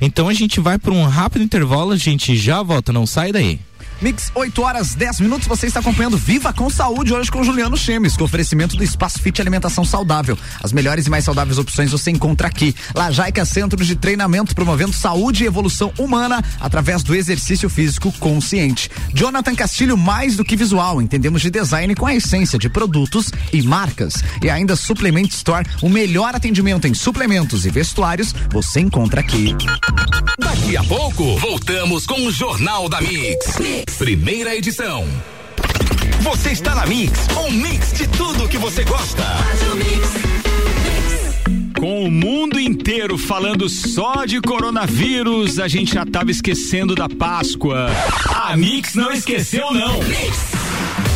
Então, 0.00 0.28
a 0.28 0.34
gente 0.34 0.58
vai 0.58 0.76
para 0.76 0.92
um 0.92 1.06
rápido 1.06 1.44
intervalo, 1.44 1.92
a 1.92 1.96
gente 1.96 2.36
já 2.36 2.64
volta, 2.64 2.92
não 2.92 3.06
sai 3.06 3.30
daí. 3.30 3.60
Mix 4.00 4.30
8 4.34 4.62
horas 4.62 4.94
10 4.94 5.20
minutos. 5.20 5.48
Você 5.48 5.66
está 5.66 5.80
acompanhando 5.80 6.16
Viva 6.16 6.52
com 6.52 6.70
Saúde 6.70 7.12
hoje 7.12 7.30
com 7.30 7.42
Juliano 7.42 7.76
Chemes, 7.76 8.16
com 8.16 8.24
oferecimento 8.24 8.76
do 8.76 8.84
Espaço 8.84 9.20
Fit 9.20 9.40
Alimentação 9.40 9.84
Saudável. 9.84 10.38
As 10.62 10.72
melhores 10.72 11.06
e 11.06 11.10
mais 11.10 11.24
saudáveis 11.24 11.58
opções 11.58 11.90
você 11.90 12.10
encontra 12.10 12.48
aqui. 12.48 12.74
Lajaica 12.94 13.44
Centro 13.44 13.84
de 13.84 13.96
Treinamento 13.96 14.54
promovendo 14.54 14.92
saúde 14.92 15.42
e 15.42 15.46
evolução 15.46 15.92
humana 15.98 16.42
através 16.60 17.02
do 17.02 17.14
exercício 17.14 17.68
físico 17.68 18.12
consciente. 18.18 18.90
Jonathan 19.12 19.54
Castilho, 19.54 19.96
mais 19.96 20.36
do 20.36 20.44
que 20.44 20.56
visual, 20.56 21.02
entendemos 21.02 21.42
de 21.42 21.50
design 21.50 21.94
com 21.94 22.06
a 22.06 22.14
essência 22.14 22.58
de 22.58 22.68
produtos 22.68 23.32
e 23.52 23.62
marcas. 23.62 24.22
E 24.42 24.48
ainda 24.48 24.76
Suplement 24.76 25.28
Store, 25.28 25.66
o 25.82 25.88
melhor 25.88 26.34
atendimento 26.34 26.86
em 26.86 26.94
suplementos 26.94 27.66
e 27.66 27.70
vestuários 27.70 28.34
você 28.50 28.80
encontra 28.80 29.20
aqui. 29.20 29.54
Daqui 30.38 30.76
a 30.76 30.84
pouco, 30.84 31.36
voltamos 31.38 32.06
com 32.06 32.26
o 32.26 32.30
Jornal 32.30 32.88
da 32.88 33.00
mix. 33.00 33.58
Primeira 33.96 34.54
edição. 34.54 35.06
Você 36.20 36.50
está 36.50 36.74
na 36.74 36.86
Mix, 36.86 37.26
um 37.36 37.50
mix 37.50 37.92
de 37.92 38.06
tudo 38.08 38.48
que 38.48 38.58
você 38.58 38.84
gosta. 38.84 39.24
Com 41.78 42.04
o 42.04 42.10
mundo 42.10 42.60
inteiro 42.60 43.16
falando 43.16 43.68
só 43.68 44.24
de 44.24 44.40
coronavírus, 44.40 45.58
a 45.58 45.68
gente 45.68 45.94
já 45.94 46.02
estava 46.02 46.30
esquecendo 46.30 46.94
da 46.94 47.08
Páscoa. 47.08 47.88
A 48.34 48.56
Mix 48.56 48.94
não 48.94 49.12
esqueceu 49.12 49.72
não. 49.72 50.02
Mix. 50.02 50.57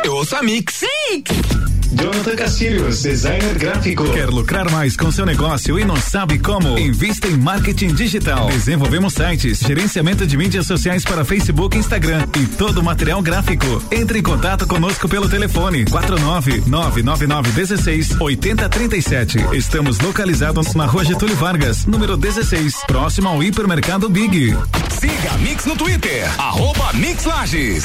Eu 0.02 0.14
ouço 0.14 0.34
a 0.34 0.42
Mix. 0.42 0.80
Mix. 1.10 1.77
Jonathan 1.90 2.36
Castilhos, 2.36 3.02
designer 3.02 3.58
gráfico. 3.58 4.04
Quer 4.12 4.28
lucrar 4.28 4.70
mais 4.70 4.96
com 4.96 5.10
seu 5.10 5.24
negócio 5.24 5.78
e 5.78 5.84
não 5.84 5.96
sabe 5.96 6.38
como? 6.38 6.78
Invista 6.78 7.28
em 7.28 7.36
marketing 7.36 7.94
digital. 7.94 8.48
Desenvolvemos 8.48 9.14
sites, 9.14 9.60
gerenciamento 9.60 10.26
de 10.26 10.36
mídias 10.36 10.66
sociais 10.66 11.02
para 11.02 11.24
Facebook 11.24 11.78
Instagram 11.78 12.26
e 12.38 12.46
todo 12.46 12.78
o 12.78 12.84
material 12.84 13.22
gráfico. 13.22 13.82
Entre 13.90 14.18
em 14.18 14.22
contato 14.22 14.66
conosco 14.66 15.08
pelo 15.08 15.28
telefone 15.28 15.84
4999916 15.86 18.20
8037. 18.20 19.38
Estamos 19.52 19.98
localizados 20.00 20.74
na 20.74 20.84
Rua 20.84 21.04
Getúlio 21.04 21.36
Vargas, 21.36 21.86
número 21.86 22.16
16, 22.16 22.82
próximo 22.86 23.28
ao 23.28 23.42
hipermercado 23.42 24.08
Big. 24.08 24.54
Siga 25.00 25.32
a 25.32 25.38
Mix 25.38 25.64
no 25.64 25.76
Twitter, 25.76 26.28
arroba 26.38 26.92
Mix 26.92 27.24
Lages. 27.24 27.84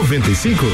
95. 0.00 0.64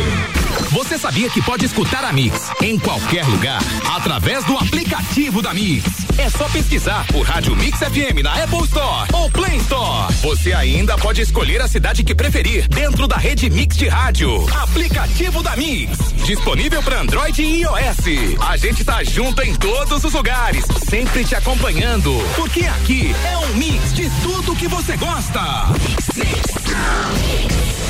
Você 0.70 0.96
sabia 0.96 1.28
que 1.28 1.42
pode 1.42 1.64
escutar 1.64 2.04
a 2.04 2.12
Mix 2.12 2.48
em 2.62 2.78
qualquer 2.78 3.24
lugar 3.26 3.60
através 3.96 4.44
do 4.44 4.56
aplicativo 4.56 5.42
da 5.42 5.52
Mix? 5.52 5.84
É 6.16 6.30
só 6.30 6.48
pesquisar 6.48 7.04
por 7.08 7.26
Rádio 7.26 7.56
Mix 7.56 7.80
FM 7.80 8.22
na 8.22 8.34
Apple 8.44 8.60
Store 8.60 9.08
ou 9.12 9.28
Play 9.28 9.56
Store. 9.56 10.14
Você 10.22 10.52
ainda 10.52 10.96
pode 10.96 11.22
escolher 11.22 11.60
a 11.60 11.66
cidade 11.66 12.04
que 12.04 12.14
preferir 12.14 12.68
dentro 12.68 13.08
da 13.08 13.16
rede 13.16 13.50
Mix 13.50 13.76
de 13.76 13.88
rádio. 13.88 14.46
Aplicativo 14.62 15.42
da 15.42 15.56
Mix, 15.56 15.98
disponível 16.24 16.80
para 16.80 17.00
Android 17.00 17.42
e 17.42 17.62
iOS. 17.62 18.38
A 18.48 18.56
gente 18.56 18.84
tá 18.84 19.02
junto 19.02 19.42
em 19.42 19.56
todos 19.56 20.04
os 20.04 20.12
lugares, 20.12 20.64
sempre 20.88 21.24
te 21.24 21.34
acompanhando, 21.34 22.12
porque 22.36 22.64
aqui 22.64 23.12
é 23.24 23.38
um 23.38 23.54
mix 23.54 23.92
de 23.92 24.08
tudo 24.22 24.54
que 24.54 24.68
você 24.68 24.96
gosta. 24.96 25.40
Mix, 25.80 26.16
mix. 26.16 27.85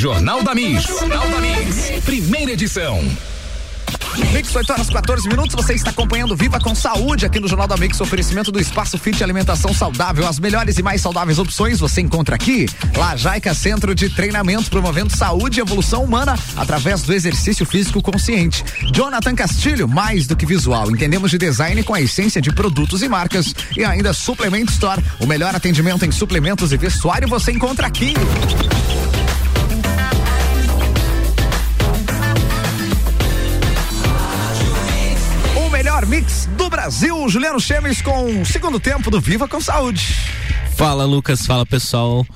Jornal 0.00 0.42
da 0.42 0.54
Mix. 0.54 0.84
Jornal 0.84 1.28
da 1.28 1.40
Mix. 1.40 1.90
Primeira 2.06 2.52
edição. 2.52 3.04
Mix 4.32 4.56
8 4.56 4.72
horas 4.72 4.88
14 4.88 5.28
minutos, 5.28 5.54
você 5.54 5.74
está 5.74 5.90
acompanhando 5.90 6.34
Viva 6.34 6.58
com 6.58 6.74
Saúde 6.74 7.26
aqui 7.26 7.38
no 7.38 7.46
Jornal 7.46 7.68
da 7.68 7.76
Mix, 7.76 8.00
oferecimento 8.00 8.50
do 8.50 8.58
Espaço 8.58 8.96
Fit 8.96 9.22
Alimentação 9.22 9.74
Saudável. 9.74 10.26
As 10.26 10.38
melhores 10.38 10.78
e 10.78 10.82
mais 10.82 11.02
saudáveis 11.02 11.38
opções 11.38 11.80
você 11.80 12.00
encontra 12.00 12.34
aqui. 12.34 12.64
Lajaica 12.96 13.52
Centro 13.52 13.94
de 13.94 14.08
Treinamento, 14.08 14.70
promovendo 14.70 15.14
saúde 15.14 15.60
e 15.60 15.60
evolução 15.60 16.02
humana 16.02 16.34
através 16.56 17.02
do 17.02 17.12
exercício 17.12 17.66
físico 17.66 18.00
consciente. 18.00 18.64
Jonathan 18.94 19.34
Castilho, 19.34 19.86
mais 19.86 20.26
do 20.26 20.34
que 20.34 20.46
visual, 20.46 20.90
entendemos 20.90 21.30
de 21.30 21.36
design 21.36 21.82
com 21.82 21.92
a 21.92 22.00
essência 22.00 22.40
de 22.40 22.50
produtos 22.50 23.02
e 23.02 23.08
marcas. 23.08 23.54
E 23.76 23.84
ainda 23.84 24.14
Suplement 24.14 24.70
Store, 24.70 25.04
o 25.20 25.26
melhor 25.26 25.54
atendimento 25.54 26.06
em 26.06 26.10
suplementos 26.10 26.72
e 26.72 26.78
vestuário 26.78 27.28
você 27.28 27.52
encontra 27.52 27.86
aqui. 27.86 28.14
Mix 36.20 36.46
do 36.56 36.68
Brasil. 36.68 37.28
Juliano 37.28 37.58
Chemes 37.58 38.02
com 38.02 38.42
o 38.42 38.44
segundo 38.44 38.78
tempo 38.78 39.10
do 39.10 39.20
Viva 39.20 39.48
com 39.48 39.60
Saúde. 39.60 40.14
Fala, 40.76 41.04
Lucas. 41.04 41.46
Fala, 41.46 41.64
pessoal. 41.64 42.26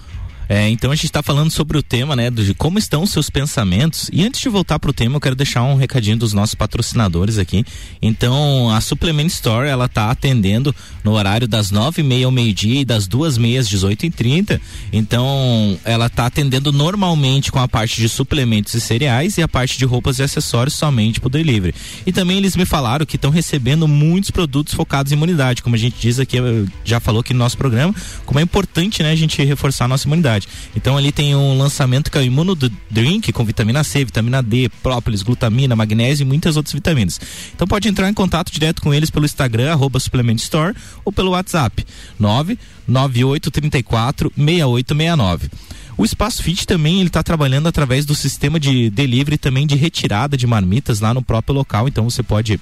É, 0.48 0.68
então 0.68 0.90
a 0.90 0.94
gente 0.94 1.06
está 1.06 1.22
falando 1.22 1.50
sobre 1.50 1.78
o 1.78 1.82
tema, 1.82 2.14
né, 2.14 2.30
de 2.30 2.54
como 2.54 2.78
estão 2.78 3.02
os 3.02 3.10
seus 3.10 3.30
pensamentos. 3.30 4.10
E 4.12 4.24
antes 4.24 4.40
de 4.40 4.48
voltar 4.48 4.78
para 4.78 4.90
o 4.90 4.92
tema, 4.92 5.16
eu 5.16 5.20
quero 5.20 5.34
deixar 5.34 5.62
um 5.62 5.76
recadinho 5.76 6.16
dos 6.16 6.32
nossos 6.32 6.54
patrocinadores 6.54 7.38
aqui. 7.38 7.64
Então, 8.02 8.70
a 8.70 8.80
Supplement 8.80 9.26
Store, 9.26 9.68
ela 9.68 9.88
tá 9.88 10.10
atendendo 10.10 10.74
no 11.02 11.12
horário 11.12 11.48
das 11.48 11.70
nove 11.70 12.02
e 12.02 12.04
meia 12.04 12.26
ao 12.26 12.32
meio-dia 12.32 12.80
e 12.80 12.84
das 12.84 13.06
duas 13.06 13.38
meias, 13.38 13.68
dezoito 13.68 14.04
e 14.04 14.10
trinta. 14.10 14.60
Então, 14.92 15.78
ela 15.84 16.08
tá 16.08 16.26
atendendo 16.26 16.72
normalmente 16.72 17.50
com 17.50 17.58
a 17.58 17.68
parte 17.68 18.00
de 18.00 18.08
suplementos 18.08 18.74
e 18.74 18.80
cereais 18.80 19.38
e 19.38 19.42
a 19.42 19.48
parte 19.48 19.78
de 19.78 19.84
roupas 19.84 20.18
e 20.18 20.22
acessórios 20.22 20.74
somente 20.74 21.20
por 21.20 21.28
delivery. 21.28 21.74
E 22.06 22.12
também 22.12 22.36
eles 22.36 22.56
me 22.56 22.64
falaram 22.64 23.06
que 23.06 23.16
estão 23.16 23.30
recebendo 23.30 23.88
muitos 23.88 24.30
produtos 24.30 24.74
focados 24.74 25.12
em 25.12 25.14
imunidade, 25.14 25.62
como 25.62 25.74
a 25.74 25.78
gente 25.78 25.96
diz 26.00 26.18
aqui, 26.18 26.36
já 26.84 27.00
falou 27.00 27.20
aqui 27.20 27.32
no 27.32 27.38
nosso 27.38 27.56
programa, 27.56 27.94
como 28.24 28.38
é 28.38 28.42
importante, 28.42 29.02
né, 29.02 29.12
a 29.12 29.16
gente 29.16 29.42
reforçar 29.42 29.86
a 29.86 29.88
nossa 29.88 30.06
imunidade. 30.06 30.33
Imunidade. 30.34 30.48
Então 30.74 30.96
ali 30.96 31.12
tem 31.12 31.34
um 31.34 31.56
lançamento 31.56 32.10
que 32.10 32.18
é 32.18 32.20
o 32.20 32.24
Imuno 32.24 32.56
Drink 32.90 33.32
com 33.32 33.44
vitamina 33.44 33.84
C, 33.84 34.04
vitamina 34.04 34.42
D, 34.42 34.68
própolis, 34.82 35.22
glutamina, 35.22 35.76
magnésio 35.76 36.24
e 36.24 36.26
muitas 36.26 36.56
outras 36.56 36.74
vitaminas. 36.74 37.20
Então 37.54 37.66
pode 37.66 37.88
entrar 37.88 38.08
em 38.08 38.14
contato 38.14 38.52
direto 38.52 38.82
com 38.82 38.92
eles 38.92 39.10
pelo 39.10 39.24
Instagram, 39.24 39.72
arroba 39.72 40.00
Suplement 40.00 40.36
Store, 40.36 40.74
ou 41.04 41.12
pelo 41.12 41.30
WhatsApp, 41.30 41.84
99834 42.18 44.32
6869. 44.36 45.50
O 45.96 46.04
Espaço 46.04 46.42
Fit 46.42 46.66
também 46.66 46.98
ele 46.98 47.06
está 47.06 47.22
trabalhando 47.22 47.68
através 47.68 48.04
do 48.04 48.16
sistema 48.16 48.58
de 48.58 48.90
delivery 48.90 49.38
também 49.38 49.64
de 49.64 49.76
retirada 49.76 50.36
de 50.36 50.44
marmitas 50.44 50.98
lá 50.98 51.14
no 51.14 51.22
próprio 51.22 51.54
local. 51.54 51.86
Então 51.86 52.10
você 52.10 52.20
pode 52.20 52.60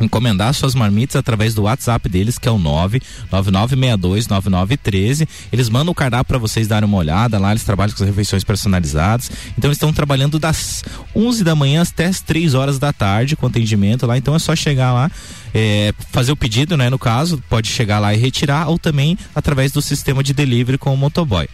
encomendar 0.00 0.54
suas 0.54 0.74
marmitas 0.74 1.16
através 1.16 1.54
do 1.54 1.62
WhatsApp 1.62 2.08
deles, 2.08 2.38
que 2.38 2.48
é 2.48 2.50
o 2.50 2.58
999629913. 2.58 5.28
Eles 5.52 5.68
mandam 5.68 5.92
o 5.92 5.94
cardápio 5.94 6.26
para 6.26 6.38
vocês 6.38 6.66
darem 6.66 6.88
uma 6.88 6.98
olhada. 6.98 7.38
Lá 7.38 7.50
eles 7.50 7.64
trabalham 7.64 7.94
com 7.94 8.02
as 8.02 8.08
refeições 8.08 8.42
personalizadas. 8.44 9.30
Então 9.56 9.68
eles 9.68 9.76
estão 9.76 9.92
trabalhando 9.92 10.38
das 10.38 10.82
11 11.14 11.44
da 11.44 11.54
manhã 11.54 11.82
até 11.82 12.06
as 12.06 12.20
3 12.20 12.54
horas 12.54 12.78
da 12.78 12.92
tarde 12.92 13.36
com 13.36 13.46
atendimento 13.46 14.06
lá. 14.06 14.16
Então 14.16 14.34
é 14.34 14.38
só 14.38 14.56
chegar 14.56 14.92
lá, 14.92 15.10
é, 15.54 15.92
fazer 16.10 16.32
o 16.32 16.36
pedido, 16.36 16.76
né? 16.76 16.90
No 16.90 16.98
caso, 16.98 17.42
pode 17.48 17.68
chegar 17.68 17.98
lá 17.98 18.14
e 18.14 18.16
retirar 18.16 18.68
ou 18.68 18.78
também 18.78 19.18
através 19.34 19.72
do 19.72 19.82
sistema 19.82 20.22
de 20.22 20.32
delivery 20.32 20.78
com 20.78 20.94
o 20.94 20.96
motoboy. 20.96 21.48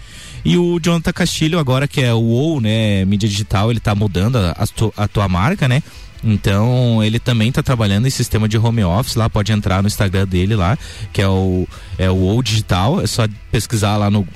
E 0.45 0.57
o 0.57 0.79
Jonathan 0.79 1.13
Castilho, 1.13 1.59
agora 1.59 1.89
que 1.89 2.01
é 2.01 2.15
o 2.15 2.23
OU, 2.23 2.61
né, 2.61 3.05
mídia 3.05 3.29
digital, 3.29 3.69
ele 3.69 3.81
tá 3.81 3.97
mudando 3.97 4.37
a, 4.37 4.65
a 4.97 5.09
tua 5.09 5.29
marca, 5.29 5.67
né? 5.67 5.83
Então, 6.25 7.03
ele 7.03 7.19
também 7.19 7.51
está 7.51 7.63
trabalhando 7.63 8.07
em 8.07 8.11
sistema 8.11 8.49
de 8.49 8.59
home 8.59 8.83
office 8.83 9.15
lá, 9.15 9.29
pode 9.29 9.53
entrar 9.53 9.83
no 9.83 9.87
Instagram 9.87 10.27
dele 10.27 10.57
lá, 10.57 10.77
que 11.13 11.21
é 11.21 11.29
o 11.29 11.69
é 11.99 12.11
o 12.11 12.17
OU 12.17 12.43
Digital, 12.43 13.01
é 13.01 13.07
só 13.07 13.27
pesquisar 13.51 13.97
lá 13.97 14.11
no 14.11 14.27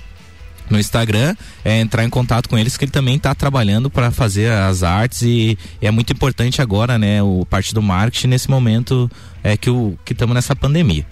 no 0.68 0.78
Instagram, 0.78 1.34
é 1.64 1.80
entrar 1.80 2.04
em 2.04 2.08
contato 2.08 2.48
com 2.48 2.56
eles 2.56 2.76
que 2.76 2.84
ele 2.84 2.92
também 2.92 3.16
está 3.16 3.34
trabalhando 3.34 3.90
para 3.90 4.12
fazer 4.12 4.52
as 4.52 4.84
artes 4.84 5.22
e, 5.22 5.58
e, 5.82 5.86
é 5.86 5.90
muito 5.90 6.12
importante 6.12 6.62
agora, 6.62 6.96
né, 6.96 7.20
o 7.20 7.44
parte 7.44 7.74
do 7.74 7.82
marketing 7.82 8.28
nesse 8.28 8.48
momento 8.48 9.10
é 9.42 9.56
que 9.56 9.68
o 9.68 9.98
que 10.04 10.12
estamos 10.12 10.32
nessa 10.32 10.54
pandemia. 10.54 11.04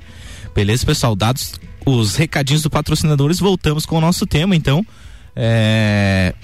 Beleza, 0.54 0.86
pessoal? 0.86 1.16
Dados 1.16 1.54
os 1.84 2.14
recadinhos 2.16 2.62
dos 2.62 2.70
patrocinadores, 2.70 3.40
voltamos 3.40 3.84
com 3.84 3.96
o 3.96 4.00
nosso 4.00 4.26
tema, 4.26 4.54
então. 4.54 4.86
É, 5.34 6.34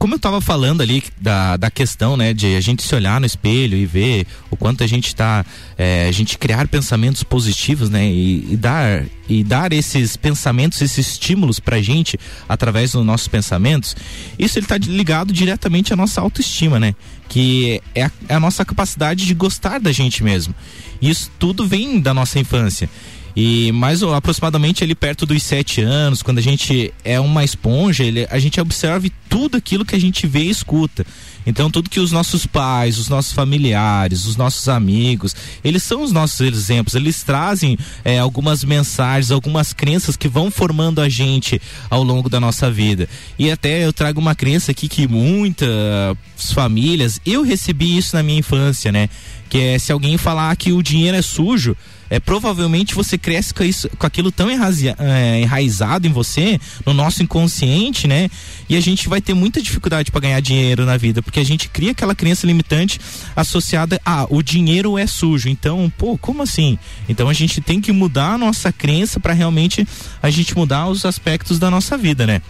como 0.00 0.14
eu 0.14 0.16
estava 0.16 0.40
falando 0.40 0.80
ali 0.80 1.04
da, 1.20 1.58
da 1.58 1.70
questão, 1.70 2.16
né, 2.16 2.32
de 2.32 2.56
a 2.56 2.60
gente 2.62 2.82
se 2.82 2.94
olhar 2.94 3.20
no 3.20 3.26
espelho 3.26 3.76
e 3.76 3.84
ver 3.84 4.26
o 4.50 4.56
quanto 4.56 4.82
a 4.82 4.86
gente 4.86 5.08
está, 5.08 5.44
é, 5.76 6.06
a 6.08 6.10
gente 6.10 6.38
criar 6.38 6.66
pensamentos 6.68 7.22
positivos, 7.22 7.90
né, 7.90 8.06
e, 8.06 8.54
e, 8.54 8.56
dar 8.56 9.04
e 9.28 9.44
dar 9.44 9.74
esses 9.74 10.16
pensamentos, 10.16 10.80
esses 10.80 11.06
estímulos 11.06 11.60
para 11.60 11.76
a 11.76 11.82
gente 11.82 12.18
através 12.48 12.92
dos 12.92 13.04
nossos 13.04 13.28
pensamentos, 13.28 13.94
isso 14.38 14.58
ele 14.58 14.64
está 14.64 14.78
ligado 14.78 15.34
diretamente 15.34 15.92
à 15.92 15.96
nossa 15.96 16.22
autoestima, 16.22 16.80
né, 16.80 16.94
que 17.28 17.82
é 17.94 18.04
a, 18.04 18.10
é 18.26 18.34
a 18.36 18.40
nossa 18.40 18.64
capacidade 18.64 19.26
de 19.26 19.34
gostar 19.34 19.78
da 19.78 19.92
gente 19.92 20.24
mesmo. 20.24 20.54
Isso 21.02 21.30
tudo 21.38 21.66
vem 21.66 22.00
da 22.00 22.14
nossa 22.14 22.38
infância. 22.38 22.88
E 23.34 23.70
mais 23.72 24.02
aproximadamente 24.02 24.82
ali 24.82 24.94
perto 24.94 25.24
dos 25.24 25.42
sete 25.42 25.80
anos, 25.80 26.22
quando 26.22 26.38
a 26.38 26.42
gente 26.42 26.92
é 27.04 27.20
uma 27.20 27.44
esponja, 27.44 28.02
ele, 28.04 28.26
a 28.30 28.38
gente 28.38 28.60
observa 28.60 29.08
tudo 29.28 29.56
aquilo 29.56 29.84
que 29.84 29.94
a 29.94 30.00
gente 30.00 30.26
vê 30.26 30.40
e 30.40 30.50
escuta. 30.50 31.06
Então, 31.46 31.70
tudo 31.70 31.88
que 31.88 32.00
os 32.00 32.12
nossos 32.12 32.44
pais, 32.44 32.98
os 32.98 33.08
nossos 33.08 33.32
familiares, 33.32 34.26
os 34.26 34.36
nossos 34.36 34.68
amigos, 34.68 35.34
eles 35.64 35.82
são 35.82 36.02
os 36.02 36.12
nossos 36.12 36.40
exemplos, 36.40 36.94
eles 36.94 37.22
trazem 37.22 37.78
é, 38.04 38.18
algumas 38.18 38.62
mensagens, 38.62 39.30
algumas 39.30 39.72
crenças 39.72 40.16
que 40.16 40.28
vão 40.28 40.50
formando 40.50 41.00
a 41.00 41.08
gente 41.08 41.60
ao 41.88 42.02
longo 42.02 42.28
da 42.28 42.38
nossa 42.38 42.70
vida. 42.70 43.08
E 43.38 43.50
até 43.50 43.84
eu 43.84 43.92
trago 43.92 44.20
uma 44.20 44.34
crença 44.34 44.72
aqui 44.72 44.88
que 44.88 45.08
muitas 45.08 46.16
famílias, 46.52 47.20
eu 47.24 47.42
recebi 47.42 47.96
isso 47.96 48.14
na 48.14 48.22
minha 48.22 48.38
infância, 48.38 48.92
né? 48.92 49.08
Que 49.48 49.58
é 49.58 49.78
se 49.78 49.92
alguém 49.92 50.18
falar 50.18 50.54
que 50.56 50.72
o 50.72 50.82
dinheiro 50.82 51.16
é 51.16 51.22
sujo, 51.22 51.76
é, 52.10 52.18
provavelmente 52.18 52.94
você 52.94 53.16
cresce 53.16 53.54
com, 53.54 53.62
isso, 53.62 53.88
com 53.96 54.04
aquilo 54.04 54.32
tão 54.32 54.50
é, 54.50 55.40
enraizado 55.40 56.08
em 56.08 56.10
você, 56.10 56.60
no 56.84 56.92
nosso 56.92 57.22
inconsciente, 57.22 58.08
né? 58.08 58.28
E 58.68 58.76
a 58.76 58.80
gente 58.80 59.08
vai 59.08 59.20
ter 59.20 59.32
muita 59.32 59.62
dificuldade 59.62 60.10
para 60.10 60.20
ganhar 60.20 60.40
dinheiro 60.40 60.84
na 60.84 60.96
vida, 60.96 61.22
porque 61.22 61.38
a 61.38 61.44
gente 61.44 61.68
cria 61.68 61.92
aquela 61.92 62.14
crença 62.14 62.46
limitante 62.46 63.00
associada 63.36 64.00
a 64.04 64.22
ah, 64.22 64.26
o 64.28 64.42
dinheiro 64.42 64.98
é 64.98 65.06
sujo. 65.06 65.48
Então, 65.48 65.90
pô, 65.96 66.18
como 66.18 66.42
assim? 66.42 66.76
Então 67.08 67.28
a 67.28 67.32
gente 67.32 67.60
tem 67.60 67.80
que 67.80 67.92
mudar 67.92 68.34
a 68.34 68.38
nossa 68.38 68.72
crença 68.72 69.20
para 69.20 69.32
realmente 69.32 69.86
a 70.20 70.30
gente 70.30 70.56
mudar 70.56 70.88
os 70.88 71.04
aspectos 71.06 71.58
da 71.58 71.70
nossa 71.70 71.96
vida, 71.96 72.26
né? 72.26 72.42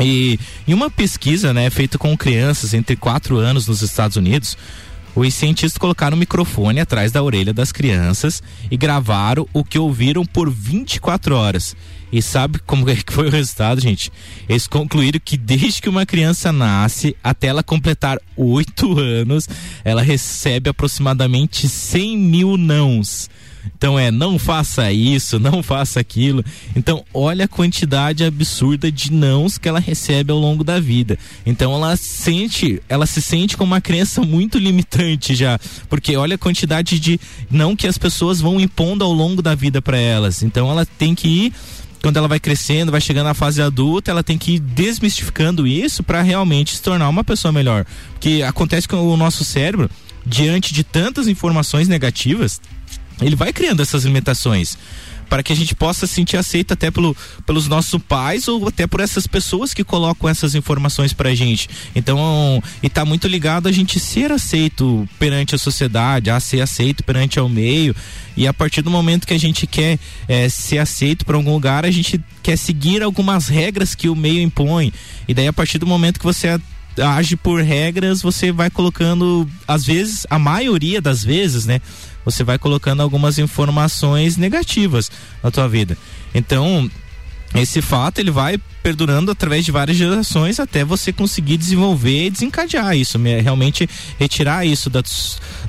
E 0.00 0.38
em 0.66 0.74
uma 0.74 0.90
pesquisa, 0.90 1.52
né, 1.52 1.70
feita 1.70 1.98
com 1.98 2.16
crianças 2.16 2.74
entre 2.74 2.96
4 2.96 3.36
anos 3.38 3.66
nos 3.66 3.82
Estados 3.82 4.16
Unidos, 4.16 4.56
os 5.14 5.34
cientistas 5.34 5.78
colocaram 5.78 6.16
um 6.16 6.20
microfone 6.20 6.80
atrás 6.80 7.12
da 7.12 7.22
orelha 7.22 7.52
das 7.52 7.70
crianças 7.70 8.42
e 8.70 8.76
gravaram 8.76 9.46
o 9.52 9.62
que 9.62 9.78
ouviram 9.78 10.24
por 10.24 10.50
24 10.50 11.36
horas. 11.36 11.76
E 12.12 12.20
sabe 12.20 12.58
como 12.66 12.88
é 12.90 12.96
que 12.96 13.12
foi 13.12 13.28
o 13.28 13.30
resultado, 13.30 13.80
gente? 13.80 14.12
Eles 14.48 14.66
concluíram 14.66 15.20
que 15.24 15.36
desde 15.36 15.80
que 15.80 15.88
uma 15.88 16.04
criança 16.04 16.52
nasce 16.52 17.16
até 17.24 17.46
ela 17.46 17.62
completar 17.62 18.18
oito 18.36 18.98
anos, 18.98 19.48
ela 19.82 20.02
recebe 20.02 20.68
aproximadamente 20.68 21.68
100 21.68 22.18
mil 22.18 22.56
nãos. 22.56 23.30
Então 23.76 23.98
é 23.98 24.10
não 24.10 24.38
faça 24.38 24.92
isso, 24.92 25.38
não 25.38 25.62
faça 25.62 26.00
aquilo. 26.00 26.44
Então 26.74 27.04
olha 27.12 27.44
a 27.44 27.48
quantidade 27.48 28.24
absurda 28.24 28.90
de 28.90 29.12
nãos 29.12 29.58
que 29.58 29.68
ela 29.68 29.80
recebe 29.80 30.32
ao 30.32 30.38
longo 30.38 30.64
da 30.64 30.80
vida. 30.80 31.18
Então 31.44 31.72
ela 31.74 31.96
sente, 31.96 32.82
ela 32.88 33.06
se 33.06 33.20
sente 33.20 33.56
como 33.56 33.72
uma 33.72 33.80
crença 33.80 34.22
muito 34.22 34.58
limitante 34.58 35.34
já, 35.34 35.58
porque 35.88 36.16
olha 36.16 36.36
a 36.36 36.38
quantidade 36.38 36.98
de 36.98 37.18
não 37.50 37.74
que 37.74 37.86
as 37.86 37.98
pessoas 37.98 38.40
vão 38.40 38.60
impondo 38.60 39.04
ao 39.04 39.12
longo 39.12 39.42
da 39.42 39.54
vida 39.54 39.80
para 39.82 39.98
elas. 39.98 40.42
Então 40.42 40.70
ela 40.70 40.86
tem 40.86 41.14
que 41.14 41.28
ir 41.28 41.52
quando 42.02 42.16
ela 42.16 42.26
vai 42.26 42.40
crescendo, 42.40 42.90
vai 42.90 43.00
chegando 43.00 43.26
na 43.26 43.34
fase 43.34 43.62
adulta, 43.62 44.10
ela 44.10 44.24
tem 44.24 44.36
que 44.36 44.54
ir 44.54 44.58
desmistificando 44.58 45.66
isso 45.66 46.02
para 46.02 46.20
realmente 46.20 46.74
se 46.74 46.82
tornar 46.82 47.08
uma 47.08 47.22
pessoa 47.22 47.52
melhor. 47.52 47.86
Porque 48.12 48.42
acontece 48.42 48.88
com 48.88 48.96
o 48.96 49.16
nosso 49.16 49.44
cérebro, 49.44 49.88
diante 50.26 50.74
de 50.74 50.82
tantas 50.82 51.28
informações 51.28 51.86
negativas, 51.86 52.60
ele 53.22 53.36
vai 53.36 53.52
criando 53.52 53.82
essas 53.82 54.04
limitações 54.04 54.76
para 55.32 55.42
que 55.42 55.50
a 55.50 55.56
gente 55.56 55.74
possa 55.74 56.06
se 56.06 56.12
sentir 56.12 56.36
aceito 56.36 56.74
até 56.74 56.90
pelo, 56.90 57.16
pelos 57.46 57.66
nossos 57.66 57.98
pais 58.02 58.48
ou 58.48 58.68
até 58.68 58.86
por 58.86 59.00
essas 59.00 59.26
pessoas 59.26 59.72
que 59.72 59.82
colocam 59.82 60.28
essas 60.28 60.54
informações 60.54 61.14
pra 61.14 61.34
gente. 61.34 61.70
Então, 61.96 62.62
e 62.82 62.90
tá 62.90 63.02
muito 63.02 63.26
ligado 63.26 63.66
a 63.66 63.72
gente 63.72 63.98
ser 63.98 64.30
aceito 64.30 65.08
perante 65.18 65.54
a 65.54 65.58
sociedade, 65.58 66.28
a 66.28 66.38
ser 66.38 66.60
aceito 66.60 67.02
perante 67.02 67.38
ao 67.38 67.48
meio. 67.48 67.96
E 68.36 68.46
a 68.46 68.52
partir 68.52 68.82
do 68.82 68.90
momento 68.90 69.26
que 69.26 69.32
a 69.32 69.40
gente 69.40 69.66
quer 69.66 69.98
é, 70.28 70.50
ser 70.50 70.76
aceito 70.76 71.24
por 71.24 71.34
algum 71.34 71.54
lugar, 71.54 71.86
a 71.86 71.90
gente 71.90 72.20
quer 72.42 72.58
seguir 72.58 73.02
algumas 73.02 73.48
regras 73.48 73.94
que 73.94 74.10
o 74.10 74.14
meio 74.14 74.42
impõe. 74.42 74.92
E 75.26 75.32
daí, 75.32 75.46
a 75.46 75.52
partir 75.52 75.78
do 75.78 75.86
momento 75.86 76.18
que 76.18 76.26
você 76.26 76.60
age 77.00 77.36
por 77.36 77.62
regras, 77.62 78.22
você 78.22 78.52
vai 78.52 78.70
colocando, 78.70 79.48
às 79.66 79.84
vezes, 79.84 80.26
a 80.28 80.38
maioria 80.38 81.00
das 81.00 81.24
vezes, 81.24 81.66
né? 81.66 81.80
você 82.24 82.44
vai 82.44 82.58
colocando 82.58 83.02
algumas 83.02 83.38
informações 83.38 84.36
negativas 84.36 85.10
na 85.42 85.50
tua 85.50 85.68
vida. 85.68 85.96
Então, 86.34 86.90
esse 87.54 87.82
fato 87.82 88.18
ele 88.18 88.30
vai 88.30 88.58
perdurando 88.82 89.30
através 89.30 89.64
de 89.64 89.70
várias 89.70 89.96
gerações 89.96 90.58
até 90.58 90.84
você 90.84 91.12
conseguir 91.12 91.56
desenvolver 91.56 92.26
e 92.26 92.30
desencadear 92.30 92.96
isso, 92.96 93.18
realmente 93.18 93.88
retirar 94.18 94.66
isso 94.66 94.88
da, 94.88 95.02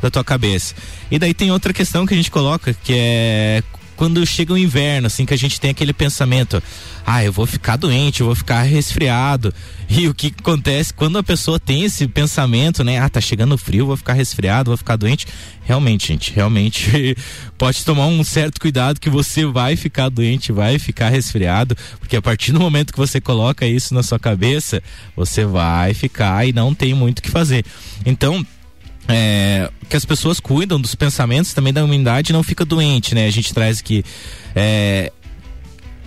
da 0.01 0.09
tua 0.09 0.23
cabeça. 0.23 0.73
E 1.11 1.19
daí 1.19 1.33
tem 1.33 1.51
outra 1.51 1.73
questão 1.73 2.05
que 2.05 2.13
a 2.13 2.17
gente 2.17 2.31
coloca, 2.31 2.73
que 2.73 2.93
é 2.95 3.63
quando 4.03 4.27
chega 4.27 4.51
o 4.51 4.57
inverno, 4.57 5.07
assim, 5.07 5.25
que 5.25 5.33
a 5.33 5.37
gente 5.37 5.61
tem 5.61 5.71
aquele 5.71 5.93
pensamento, 5.93 6.61
ah, 7.05 7.23
eu 7.23 7.31
vou 7.31 7.45
ficar 7.45 7.77
doente, 7.77 8.19
eu 8.19 8.25
vou 8.25 8.35
ficar 8.35 8.61
resfriado. 8.63 9.53
E 9.87 10.09
o 10.09 10.13
que 10.13 10.27
acontece 10.37 10.93
quando 10.93 11.17
a 11.17 11.23
pessoa 11.23 11.57
tem 11.57 11.85
esse 11.85 12.05
pensamento, 12.05 12.83
né? 12.83 12.99
Ah, 12.99 13.07
tá 13.07 13.21
chegando 13.21 13.57
frio, 13.57 13.85
vou 13.85 13.95
ficar 13.95 14.11
resfriado, 14.11 14.71
vou 14.71 14.77
ficar 14.77 14.97
doente. 14.97 15.25
Realmente, 15.63 16.09
gente, 16.09 16.33
realmente 16.33 17.15
pode 17.57 17.85
tomar 17.85 18.07
um 18.07 18.25
certo 18.25 18.59
cuidado 18.59 18.99
que 18.99 19.09
você 19.09 19.45
vai 19.45 19.77
ficar 19.77 20.09
doente, 20.09 20.51
vai 20.51 20.77
ficar 20.77 21.07
resfriado, 21.07 21.73
porque 21.97 22.17
a 22.17 22.21
partir 22.21 22.51
do 22.51 22.59
momento 22.59 22.91
que 22.91 22.99
você 22.99 23.21
coloca 23.21 23.65
isso 23.65 23.93
na 23.93 24.03
sua 24.03 24.19
cabeça, 24.19 24.83
você 25.15 25.45
vai 25.45 25.93
ficar 25.93 26.45
e 26.45 26.51
não 26.51 26.73
tem 26.73 26.93
muito 26.93 27.19
o 27.19 27.21
que 27.21 27.31
fazer. 27.31 27.63
Então, 28.05 28.45
é, 29.07 29.69
que 29.89 29.95
as 29.95 30.05
pessoas 30.05 30.39
cuidam 30.39 30.79
dos 30.79 30.95
pensamentos 30.95 31.53
também 31.53 31.73
da 31.73 31.83
humanidade 31.83 32.31
não 32.31 32.43
fica 32.43 32.63
doente, 32.63 33.13
né? 33.13 33.27
A 33.27 33.31
gente 33.31 33.53
traz 33.53 33.79
aqui 33.79 34.03
é, 34.55 35.11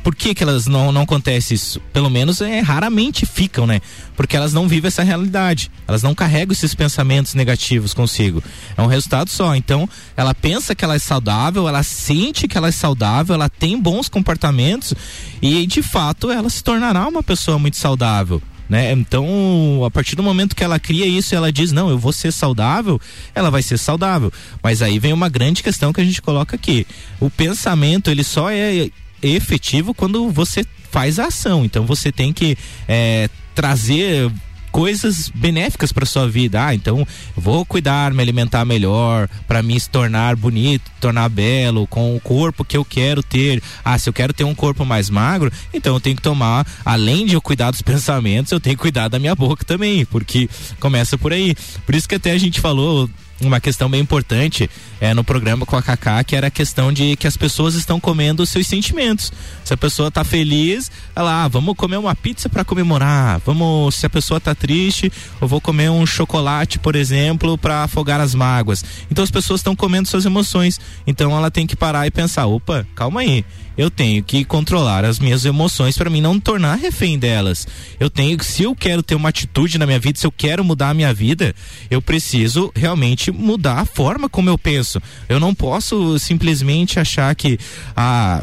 por 0.06 0.14
que 0.14 0.36
que 0.36 0.44
elas 0.44 0.68
não, 0.68 0.92
não 0.92 1.02
acontece 1.02 1.54
isso? 1.54 1.80
Pelo 1.92 2.08
menos 2.08 2.40
é, 2.40 2.60
raramente 2.60 3.26
ficam, 3.26 3.66
né? 3.66 3.80
Porque 4.14 4.36
elas 4.36 4.52
não 4.52 4.68
vivem 4.68 4.86
essa 4.86 5.02
realidade. 5.02 5.68
Elas 5.84 6.00
não 6.00 6.14
carregam 6.14 6.52
esses 6.52 6.76
pensamentos 6.76 7.34
negativos 7.34 7.92
consigo. 7.92 8.40
É 8.76 8.82
um 8.82 8.86
resultado 8.86 9.28
só. 9.28 9.56
Então, 9.56 9.88
ela 10.16 10.32
pensa 10.32 10.76
que 10.76 10.84
ela 10.84 10.94
é 10.94 10.98
saudável, 11.00 11.68
ela 11.68 11.82
sente 11.82 12.46
que 12.46 12.56
ela 12.56 12.68
é 12.68 12.70
saudável, 12.70 13.34
ela 13.34 13.48
tem 13.48 13.76
bons 13.80 14.08
comportamentos 14.08 14.94
e 15.42 15.66
de 15.66 15.82
fato 15.82 16.30
ela 16.30 16.48
se 16.48 16.62
tornará 16.62 17.08
uma 17.08 17.20
pessoa 17.22 17.58
muito 17.58 17.76
saudável. 17.76 18.40
Né? 18.68 18.92
Então, 18.92 19.82
a 19.84 19.90
partir 19.90 20.16
do 20.16 20.22
momento 20.22 20.56
que 20.56 20.64
ela 20.64 20.78
cria 20.78 21.06
isso, 21.06 21.34
ela 21.34 21.52
diz: 21.52 21.70
"Não, 21.72 21.88
eu 21.88 21.98
vou 21.98 22.12
ser 22.12 22.32
saudável", 22.32 23.00
ela 23.34 23.50
vai 23.50 23.62
ser 23.62 23.78
saudável. 23.78 24.32
Mas 24.62 24.82
aí 24.82 24.98
vem 24.98 25.12
uma 25.12 25.28
grande 25.28 25.62
questão 25.62 25.92
que 25.92 26.00
a 26.00 26.04
gente 26.04 26.20
coloca 26.20 26.56
aqui. 26.56 26.86
O 27.20 27.30
pensamento, 27.30 28.10
ele 28.10 28.24
só 28.24 28.50
é 28.50 28.90
efetivo 29.22 29.94
quando 29.94 30.30
você 30.30 30.64
faz 30.90 31.18
a 31.18 31.26
ação. 31.26 31.64
Então, 31.64 31.86
você 31.86 32.10
tem 32.10 32.32
que 32.32 32.56
é, 32.88 33.28
trazer 33.54 34.30
coisas 34.76 35.32
benéficas 35.34 35.90
para 35.90 36.04
sua 36.04 36.28
vida. 36.28 36.62
Ah, 36.62 36.74
então 36.74 37.08
vou 37.34 37.64
cuidar, 37.64 38.12
me 38.12 38.20
alimentar 38.20 38.62
melhor, 38.62 39.26
para 39.48 39.62
me 39.62 39.80
tornar 39.80 40.36
bonito, 40.36 40.90
tornar 41.00 41.30
belo, 41.30 41.86
com 41.86 42.14
o 42.14 42.20
corpo 42.20 42.62
que 42.62 42.76
eu 42.76 42.84
quero 42.84 43.22
ter. 43.22 43.62
Ah, 43.82 43.98
se 43.98 44.06
eu 44.06 44.12
quero 44.12 44.34
ter 44.34 44.44
um 44.44 44.54
corpo 44.54 44.84
mais 44.84 45.08
magro, 45.08 45.50
então 45.72 45.94
eu 45.94 46.00
tenho 46.00 46.14
que 46.14 46.20
tomar, 46.20 46.66
além 46.84 47.24
de 47.24 47.32
eu 47.32 47.40
cuidar 47.40 47.70
dos 47.70 47.80
pensamentos, 47.80 48.52
eu 48.52 48.60
tenho 48.60 48.76
que 48.76 48.82
cuidar 48.82 49.08
da 49.08 49.18
minha 49.18 49.34
boca 49.34 49.64
também, 49.64 50.04
porque 50.04 50.46
começa 50.78 51.16
por 51.16 51.32
aí. 51.32 51.56
Por 51.86 51.94
isso 51.94 52.06
que 52.06 52.16
até 52.16 52.32
a 52.32 52.38
gente 52.38 52.60
falou 52.60 53.08
uma 53.40 53.60
questão 53.60 53.88
bem 53.88 54.00
importante 54.00 54.68
é, 55.00 55.12
no 55.12 55.22
programa 55.22 55.66
com 55.66 55.76
a 55.76 55.82
Kaká, 55.82 56.22
que 56.24 56.34
era 56.34 56.46
a 56.46 56.50
questão 56.50 56.92
de 56.92 57.16
que 57.16 57.26
as 57.26 57.36
pessoas 57.36 57.74
estão 57.74 58.00
comendo 58.00 58.42
os 58.42 58.48
seus 58.48 58.66
sentimentos. 58.66 59.32
Se 59.64 59.74
a 59.74 59.76
pessoa 59.76 60.08
está 60.08 60.24
feliz, 60.24 60.90
ela, 61.14 61.44
ah, 61.44 61.48
vamos 61.48 61.76
comer 61.76 61.96
uma 61.98 62.14
pizza 62.14 62.48
para 62.48 62.64
comemorar. 62.64 63.40
Vamos, 63.44 63.94
se 63.94 64.06
a 64.06 64.10
pessoa 64.10 64.38
está 64.38 64.54
triste, 64.54 65.12
eu 65.40 65.46
vou 65.46 65.60
comer 65.60 65.90
um 65.90 66.06
chocolate, 66.06 66.78
por 66.78 66.96
exemplo, 66.96 67.58
para 67.58 67.84
afogar 67.84 68.20
as 68.20 68.34
mágoas. 68.34 68.84
Então 69.10 69.22
as 69.22 69.30
pessoas 69.30 69.60
estão 69.60 69.76
comendo 69.76 70.08
suas 70.08 70.24
emoções. 70.24 70.80
Então 71.06 71.36
ela 71.36 71.50
tem 71.50 71.66
que 71.66 71.76
parar 71.76 72.06
e 72.06 72.10
pensar, 72.10 72.46
opa, 72.46 72.86
calma 72.94 73.20
aí 73.20 73.44
eu 73.76 73.90
tenho 73.90 74.22
que 74.22 74.44
controlar 74.44 75.04
as 75.04 75.18
minhas 75.18 75.44
emoções 75.44 75.98
para 75.98 76.08
mim 76.08 76.20
não 76.20 76.40
tornar 76.40 76.76
refém 76.76 77.18
delas. 77.18 77.66
Eu 78.00 78.08
tenho, 78.08 78.42
se 78.42 78.62
eu 78.62 78.74
quero 78.74 79.02
ter 79.02 79.14
uma 79.14 79.28
atitude 79.28 79.78
na 79.78 79.86
minha 79.86 79.98
vida, 79.98 80.18
se 80.18 80.26
eu 80.26 80.32
quero 80.32 80.64
mudar 80.64 80.90
a 80.90 80.94
minha 80.94 81.12
vida, 81.12 81.54
eu 81.90 82.00
preciso 82.00 82.72
realmente 82.74 83.25
mudar 83.30 83.80
a 83.80 83.84
forma 83.84 84.28
como 84.28 84.48
eu 84.48 84.58
penso. 84.58 85.00
Eu 85.28 85.38
não 85.40 85.54
posso 85.54 86.18
simplesmente 86.18 86.98
achar 86.98 87.34
que 87.34 87.58
ah, 87.96 88.42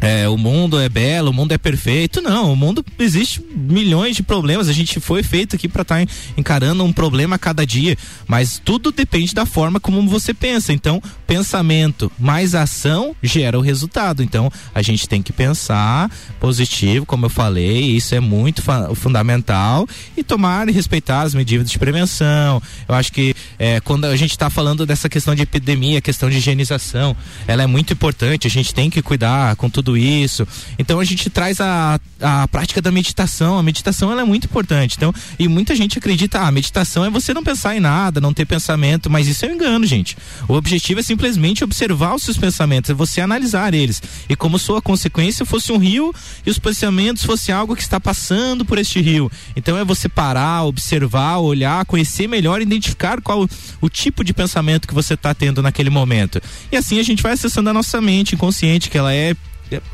é, 0.00 0.28
o 0.28 0.36
mundo 0.36 0.78
é 0.78 0.88
belo, 0.88 1.30
o 1.30 1.34
mundo 1.34 1.52
é 1.52 1.58
perfeito. 1.58 2.20
Não, 2.20 2.52
o 2.52 2.56
mundo 2.56 2.84
existe 2.98 3.42
milhões 3.54 4.16
de 4.16 4.22
problemas. 4.22 4.68
A 4.68 4.72
gente 4.72 5.00
foi 5.00 5.22
feito 5.22 5.56
aqui 5.56 5.68
para 5.68 5.82
estar 5.82 6.04
tá 6.04 6.12
encarando 6.36 6.84
um 6.84 6.92
problema 6.92 7.36
a 7.36 7.38
cada 7.38 7.66
dia, 7.66 7.96
mas 8.26 8.60
tudo 8.62 8.92
depende 8.92 9.34
da 9.34 9.46
forma 9.46 9.80
como 9.80 10.06
você 10.08 10.34
pensa. 10.34 10.72
Então, 10.72 11.02
pensamento 11.26 12.10
mais 12.18 12.54
ação 12.54 13.14
gera 13.22 13.58
o 13.58 13.62
resultado. 13.62 14.22
Então, 14.22 14.50
a 14.74 14.82
gente 14.82 15.08
tem 15.08 15.22
que 15.22 15.32
pensar 15.32 16.10
positivo, 16.38 17.06
como 17.06 17.26
eu 17.26 17.30
falei, 17.30 17.96
isso 17.96 18.14
é 18.14 18.20
muito 18.20 18.62
fundamental 18.94 19.86
e 20.16 20.22
tomar 20.22 20.68
e 20.68 20.72
respeitar 20.72 21.22
as 21.22 21.34
medidas 21.34 21.70
de 21.70 21.78
prevenção. 21.78 22.62
Eu 22.88 22.94
acho 22.94 23.12
que 23.12 23.34
é, 23.58 23.80
quando 23.80 24.04
a 24.04 24.16
gente 24.16 24.30
está 24.30 24.50
falando 24.50 24.84
dessa 24.86 25.08
questão 25.08 25.34
de 25.34 25.42
epidemia, 25.42 26.00
questão 26.00 26.28
de 26.30 26.36
higienização, 26.36 27.16
ela 27.46 27.62
é 27.62 27.66
muito 27.66 27.92
importante. 27.92 28.46
A 28.46 28.50
gente 28.50 28.74
tem 28.74 28.90
que 28.90 29.02
cuidar 29.02 29.56
com 29.56 29.68
tudo 29.68 29.85
tudo 29.86 29.96
isso. 29.96 30.46
Então 30.76 30.98
a 30.98 31.04
gente 31.04 31.30
traz 31.30 31.60
a, 31.60 32.00
a 32.20 32.48
prática 32.48 32.82
da 32.82 32.90
meditação. 32.90 33.56
A 33.56 33.62
meditação 33.62 34.10
ela 34.10 34.22
é 34.22 34.24
muito 34.24 34.46
importante. 34.46 34.96
Então, 34.96 35.14
e 35.38 35.46
muita 35.46 35.76
gente 35.76 35.96
acredita, 35.96 36.40
ah, 36.40 36.48
a 36.48 36.50
meditação 36.50 37.04
é 37.04 37.10
você 37.10 37.32
não 37.32 37.44
pensar 37.44 37.76
em 37.76 37.80
nada, 37.80 38.20
não 38.20 38.34
ter 38.34 38.44
pensamento, 38.44 39.08
mas 39.08 39.28
isso 39.28 39.46
é 39.46 39.48
um 39.48 39.54
engano, 39.54 39.86
gente. 39.86 40.16
O 40.48 40.54
objetivo 40.54 40.98
é 40.98 41.02
simplesmente 41.04 41.62
observar 41.62 42.16
os 42.16 42.24
seus 42.24 42.36
pensamentos, 42.36 42.90
é 42.90 42.94
você 42.94 43.20
analisar 43.20 43.72
eles. 43.74 44.02
E 44.28 44.34
como 44.34 44.58
sua 44.58 44.82
consequência 44.82 45.46
fosse 45.46 45.70
um 45.70 45.78
rio 45.78 46.12
e 46.44 46.50
os 46.50 46.58
pensamentos 46.58 47.24
fosse 47.24 47.52
algo 47.52 47.76
que 47.76 47.82
está 47.82 48.00
passando 48.00 48.64
por 48.64 48.78
este 48.78 49.00
rio. 49.00 49.30
Então 49.54 49.78
é 49.78 49.84
você 49.84 50.08
parar, 50.08 50.64
observar, 50.64 51.38
olhar, 51.38 51.84
conhecer 51.86 52.26
melhor, 52.26 52.60
identificar 52.60 53.20
qual 53.20 53.48
o 53.80 53.88
tipo 53.88 54.24
de 54.24 54.34
pensamento 54.34 54.88
que 54.88 54.94
você 54.94 55.14
está 55.14 55.32
tendo 55.32 55.62
naquele 55.62 55.90
momento. 55.90 56.40
E 56.72 56.76
assim 56.76 56.98
a 56.98 57.04
gente 57.04 57.22
vai 57.22 57.32
acessando 57.32 57.70
a 57.70 57.72
nossa 57.72 58.00
mente 58.00 58.34
inconsciente, 58.34 58.90
que 58.90 58.98
ela 58.98 59.14
é 59.14 59.36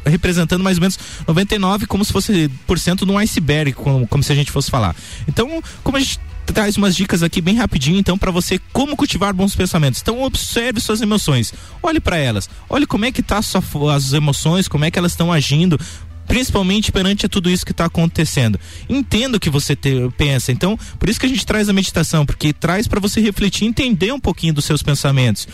representando 0.04 0.62
mais 0.62 0.76
ou 0.76 0.82
menos 0.82 0.98
99 1.26 1.86
como 1.86 2.04
se 2.04 2.12
fosse 2.12 2.50
por 2.66 2.78
cento 2.78 3.04
de 3.06 3.12
um 3.12 3.18
iceberg, 3.18 3.72
como, 3.72 4.06
como 4.06 4.22
se 4.22 4.32
a 4.32 4.34
gente 4.34 4.50
fosse 4.50 4.70
falar. 4.70 4.94
Então, 5.26 5.62
como 5.82 5.96
a 5.96 6.00
gente 6.00 6.20
traz 6.46 6.76
umas 6.76 6.94
dicas 6.94 7.22
aqui 7.22 7.40
bem 7.40 7.56
rapidinho 7.56 7.98
então 7.98 8.18
para 8.18 8.30
você 8.30 8.60
como 8.72 8.96
cultivar 8.96 9.32
bons 9.32 9.54
pensamentos. 9.54 10.00
Então 10.00 10.22
observe 10.22 10.80
suas 10.80 11.00
emoções, 11.00 11.52
olhe 11.82 12.00
para 12.00 12.16
elas, 12.16 12.48
olhe 12.68 12.86
como 12.86 13.04
é 13.04 13.12
que 13.12 13.22
tá 13.22 13.40
sua, 13.40 13.62
as 13.94 14.12
emoções, 14.12 14.68
como 14.68 14.84
é 14.84 14.90
que 14.90 14.98
elas 14.98 15.12
estão 15.12 15.32
agindo, 15.32 15.78
principalmente 16.26 16.92
perante 16.92 17.28
tudo 17.28 17.50
isso 17.50 17.64
que 17.64 17.72
está 17.72 17.86
acontecendo. 17.86 18.58
Entenda 18.88 19.36
o 19.36 19.40
que 19.40 19.50
você 19.50 19.74
te, 19.76 20.08
pensa. 20.16 20.52
Então, 20.52 20.78
por 20.98 21.08
isso 21.08 21.20
que 21.20 21.26
a 21.26 21.28
gente 21.28 21.46
traz 21.46 21.68
a 21.68 21.72
meditação, 21.72 22.26
porque 22.26 22.52
traz 22.52 22.86
para 22.86 23.00
você 23.00 23.20
refletir, 23.20 23.66
entender 23.66 24.12
um 24.12 24.20
pouquinho 24.20 24.54
dos 24.54 24.64
seus 24.64 24.82
pensamentos. 24.82 25.46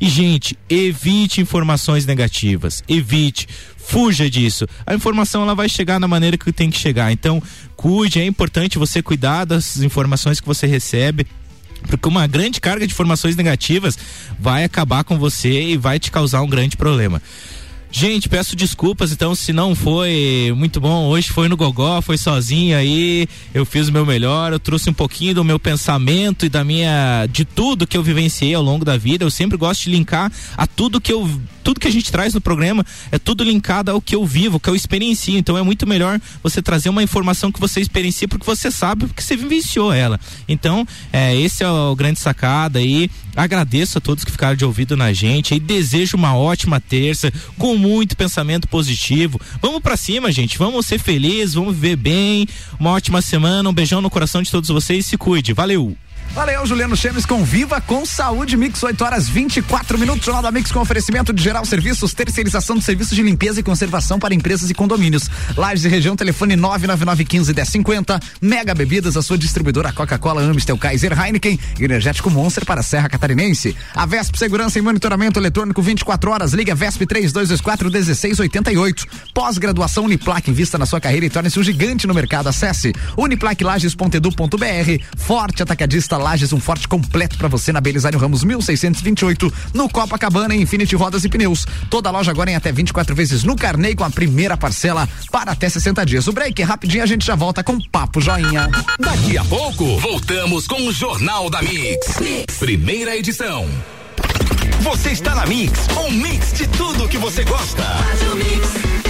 E, 0.00 0.08
gente, 0.08 0.56
evite 0.68 1.40
informações 1.40 2.06
negativas. 2.06 2.82
Evite. 2.88 3.48
Fuja 3.76 4.28
disso. 4.28 4.66
A 4.86 4.94
informação 4.94 5.42
ela 5.42 5.54
vai 5.54 5.68
chegar 5.68 5.98
na 5.98 6.06
maneira 6.06 6.36
que 6.36 6.52
tem 6.52 6.70
que 6.70 6.78
chegar. 6.78 7.10
Então, 7.10 7.42
cuide, 7.74 8.20
é 8.20 8.26
importante 8.26 8.78
você 8.78 9.02
cuidar 9.02 9.44
das 9.44 9.78
informações 9.78 10.40
que 10.40 10.46
você 10.46 10.66
recebe 10.66 11.26
porque 11.86 12.08
uma 12.08 12.26
grande 12.26 12.60
carga 12.60 12.86
de 12.86 12.92
informações 12.92 13.36
negativas 13.36 13.98
vai 14.38 14.64
acabar 14.64 15.04
com 15.04 15.18
você 15.18 15.62
e 15.62 15.76
vai 15.76 15.98
te 15.98 16.10
causar 16.10 16.42
um 16.42 16.48
grande 16.48 16.76
problema. 16.76 17.22
Gente, 17.90 18.28
peço 18.28 18.54
desculpas, 18.54 19.12
então, 19.12 19.34
se 19.34 19.50
não 19.50 19.74
foi 19.74 20.52
muito 20.54 20.78
bom, 20.78 21.06
hoje 21.06 21.30
foi 21.30 21.48
no 21.48 21.56
Gogó, 21.56 22.02
foi 22.02 22.18
sozinho 22.18 22.76
aí, 22.76 23.26
eu 23.54 23.64
fiz 23.64 23.88
o 23.88 23.92
meu 23.92 24.04
melhor, 24.04 24.52
eu 24.52 24.60
trouxe 24.60 24.90
um 24.90 24.92
pouquinho 24.92 25.34
do 25.34 25.42
meu 25.42 25.58
pensamento 25.58 26.44
e 26.44 26.50
da 26.50 26.62
minha, 26.62 27.26
de 27.26 27.46
tudo 27.46 27.86
que 27.86 27.96
eu 27.96 28.02
vivenciei 28.02 28.54
ao 28.54 28.62
longo 28.62 28.84
da 28.84 28.98
vida, 28.98 29.24
eu 29.24 29.30
sempre 29.30 29.56
gosto 29.56 29.84
de 29.84 29.90
linkar 29.90 30.30
a 30.56 30.66
tudo 30.66 31.00
que 31.00 31.12
eu 31.12 31.28
tudo 31.68 31.80
que 31.80 31.88
a 31.88 31.92
gente 31.92 32.10
traz 32.10 32.32
no 32.32 32.40
programa 32.40 32.82
é 33.12 33.18
tudo 33.18 33.44
linkado 33.44 33.90
ao 33.90 34.00
que 34.00 34.14
eu 34.14 34.24
vivo, 34.24 34.58
que 34.58 34.70
eu 34.70 34.74
experiencio. 34.74 35.36
Então 35.36 35.58
é 35.58 35.62
muito 35.62 35.86
melhor 35.86 36.18
você 36.42 36.62
trazer 36.62 36.88
uma 36.88 37.02
informação 37.02 37.52
que 37.52 37.60
você 37.60 37.78
experiencia 37.78 38.26
porque 38.26 38.46
você 38.46 38.70
sabe 38.70 39.06
porque 39.06 39.20
você 39.20 39.36
vivenciou 39.36 39.92
ela. 39.92 40.18
Então, 40.48 40.88
é, 41.12 41.36
esse 41.36 41.62
é 41.62 41.68
o 41.68 41.94
grande 41.94 42.20
sacada 42.20 42.78
aí. 42.78 43.10
Agradeço 43.36 43.98
a 43.98 44.00
todos 44.00 44.24
que 44.24 44.32
ficaram 44.32 44.56
de 44.56 44.64
ouvido 44.64 44.96
na 44.96 45.12
gente 45.12 45.54
e 45.54 45.60
desejo 45.60 46.16
uma 46.16 46.34
ótima 46.34 46.80
terça 46.80 47.30
com 47.58 47.76
muito 47.78 48.16
pensamento 48.16 48.68
positivo. 48.68 49.40
Vamos 49.62 49.80
para 49.80 49.96
cima, 49.96 50.30
gente. 50.32 50.58
Vamos 50.58 50.86
ser 50.86 50.98
felizes, 50.98 51.54
vamos 51.54 51.74
viver 51.74 51.96
bem. 51.96 52.46
Uma 52.78 52.90
ótima 52.90 53.22
semana, 53.22 53.68
um 53.68 53.72
beijão 53.72 54.00
no 54.00 54.10
coração 54.10 54.42
de 54.42 54.50
todos 54.50 54.68
vocês. 54.68 55.06
Se 55.06 55.16
cuide. 55.16 55.52
Valeu. 55.52 55.96
Valeu, 56.34 56.64
Juliano 56.66 56.96
Chemes 56.96 57.26
com 57.26 57.42
Viva 57.42 57.80
com 57.80 58.06
Saúde 58.06 58.56
Mix, 58.56 58.82
8 58.82 59.04
horas 59.04 59.28
24 59.28 59.98
minutos. 59.98 60.24
Jornal 60.24 60.42
da 60.42 60.52
Mix 60.52 60.70
com 60.70 60.78
oferecimento 60.78 61.32
de 61.32 61.42
geral 61.42 61.64
serviços, 61.64 62.14
terceirização 62.14 62.76
de 62.76 62.84
serviços 62.84 63.16
de 63.16 63.22
limpeza 63.22 63.58
e 63.58 63.62
conservação 63.62 64.18
para 64.18 64.34
empresas 64.34 64.70
e 64.70 64.74
condomínios. 64.74 65.28
Lages 65.56 65.84
e 65.84 65.88
região, 65.88 66.14
telefone 66.14 66.54
99915 66.54 67.54
1050. 67.54 68.20
Mega 68.40 68.74
Bebidas, 68.74 69.16
a 69.16 69.22
sua 69.22 69.36
distribuidora 69.36 69.92
Coca-Cola, 69.92 70.42
Amstel, 70.42 70.78
Kaiser, 70.78 71.18
Heineken, 71.18 71.58
Energético 71.80 72.30
Monster 72.30 72.64
para 72.64 72.80
a 72.80 72.84
Serra 72.84 73.08
Catarinense. 73.08 73.76
A 73.94 74.06
Vesp 74.06 74.36
Segurança 74.36 74.78
e 74.78 74.82
Monitoramento 74.82 75.40
Eletrônico 75.40 75.82
24 75.82 76.30
horas. 76.30 76.52
Liga 76.52 76.74
Vesp 76.74 77.04
3224 77.04 77.90
1688. 77.90 79.06
Pós-graduação 79.34 80.04
Uniplac, 80.04 80.48
invista 80.48 80.78
na 80.78 80.86
sua 80.86 81.00
carreira 81.00 81.26
e 81.26 81.30
torne-se 81.30 81.58
um 81.58 81.62
gigante 81.62 82.06
no 82.06 82.14
mercado. 82.14 82.48
Acesse 82.48 82.92
uniplaclages.edu.br. 83.16 85.04
Forte 85.16 85.62
atacadista 85.62 86.18
um 86.52 86.60
forte 86.60 86.86
completo 86.86 87.38
para 87.38 87.48
você 87.48 87.72
na 87.72 87.80
Belisário 87.80 88.18
Ramos 88.18 88.44
1628, 88.44 89.52
no 89.72 89.88
Copacabana 89.88 90.54
e 90.54 90.60
Infinity 90.60 90.94
Rodas 90.94 91.24
e 91.24 91.28
Pneus. 91.28 91.66
Toda 91.88 92.10
loja 92.10 92.30
agora 92.30 92.50
em 92.50 92.54
até 92.54 92.70
24 92.70 93.14
vezes 93.14 93.44
no 93.44 93.56
carnê 93.56 93.94
com 93.94 94.04
a 94.04 94.10
primeira 94.10 94.56
parcela 94.56 95.08
para 95.32 95.52
até 95.52 95.68
60 95.68 96.04
dias. 96.04 96.26
O 96.26 96.32
break 96.32 96.60
é 96.60 96.64
rapidinho, 96.64 97.02
a 97.02 97.06
gente 97.06 97.24
já 97.24 97.34
volta 97.34 97.64
com 97.64 97.80
Papo 97.80 98.20
Joinha. 98.20 98.68
Daqui 99.00 99.38
a 99.38 99.44
pouco, 99.44 99.98
voltamos 100.00 100.66
com 100.66 100.86
o 100.86 100.92
Jornal 100.92 101.48
da 101.48 101.62
mix. 101.62 102.18
mix. 102.20 102.58
Primeira 102.58 103.16
edição. 103.16 103.66
Você 104.80 105.10
está 105.10 105.34
na 105.34 105.46
Mix, 105.46 105.88
um 106.06 106.10
mix 106.12 106.52
de 106.52 106.66
tudo 106.68 107.08
que 107.08 107.18
você 107.18 107.42
gosta. 107.44 107.82
Faz 107.82 108.22
o 108.30 108.36
mix. 108.36 109.07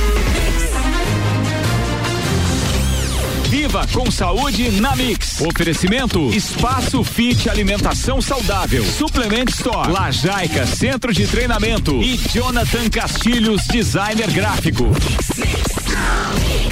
Viva 3.48 3.86
com 3.94 4.10
saúde 4.10 4.70
na 4.72 4.94
Mix. 4.94 5.40
Oferecimento 5.40 6.28
Espaço 6.34 7.02
Fit 7.02 7.48
Alimentação 7.48 8.20
Saudável. 8.20 8.84
Suplement 8.84 9.48
Store. 9.48 9.90
Lajaica 9.90 10.66
Centro 10.66 11.14
de 11.14 11.26
Treinamento. 11.26 12.02
E 12.02 12.18
Jonathan 12.18 12.90
Castilhos 12.90 13.66
Designer 13.68 14.30
Gráfico. 14.30 14.84
Mix. 14.84 16.67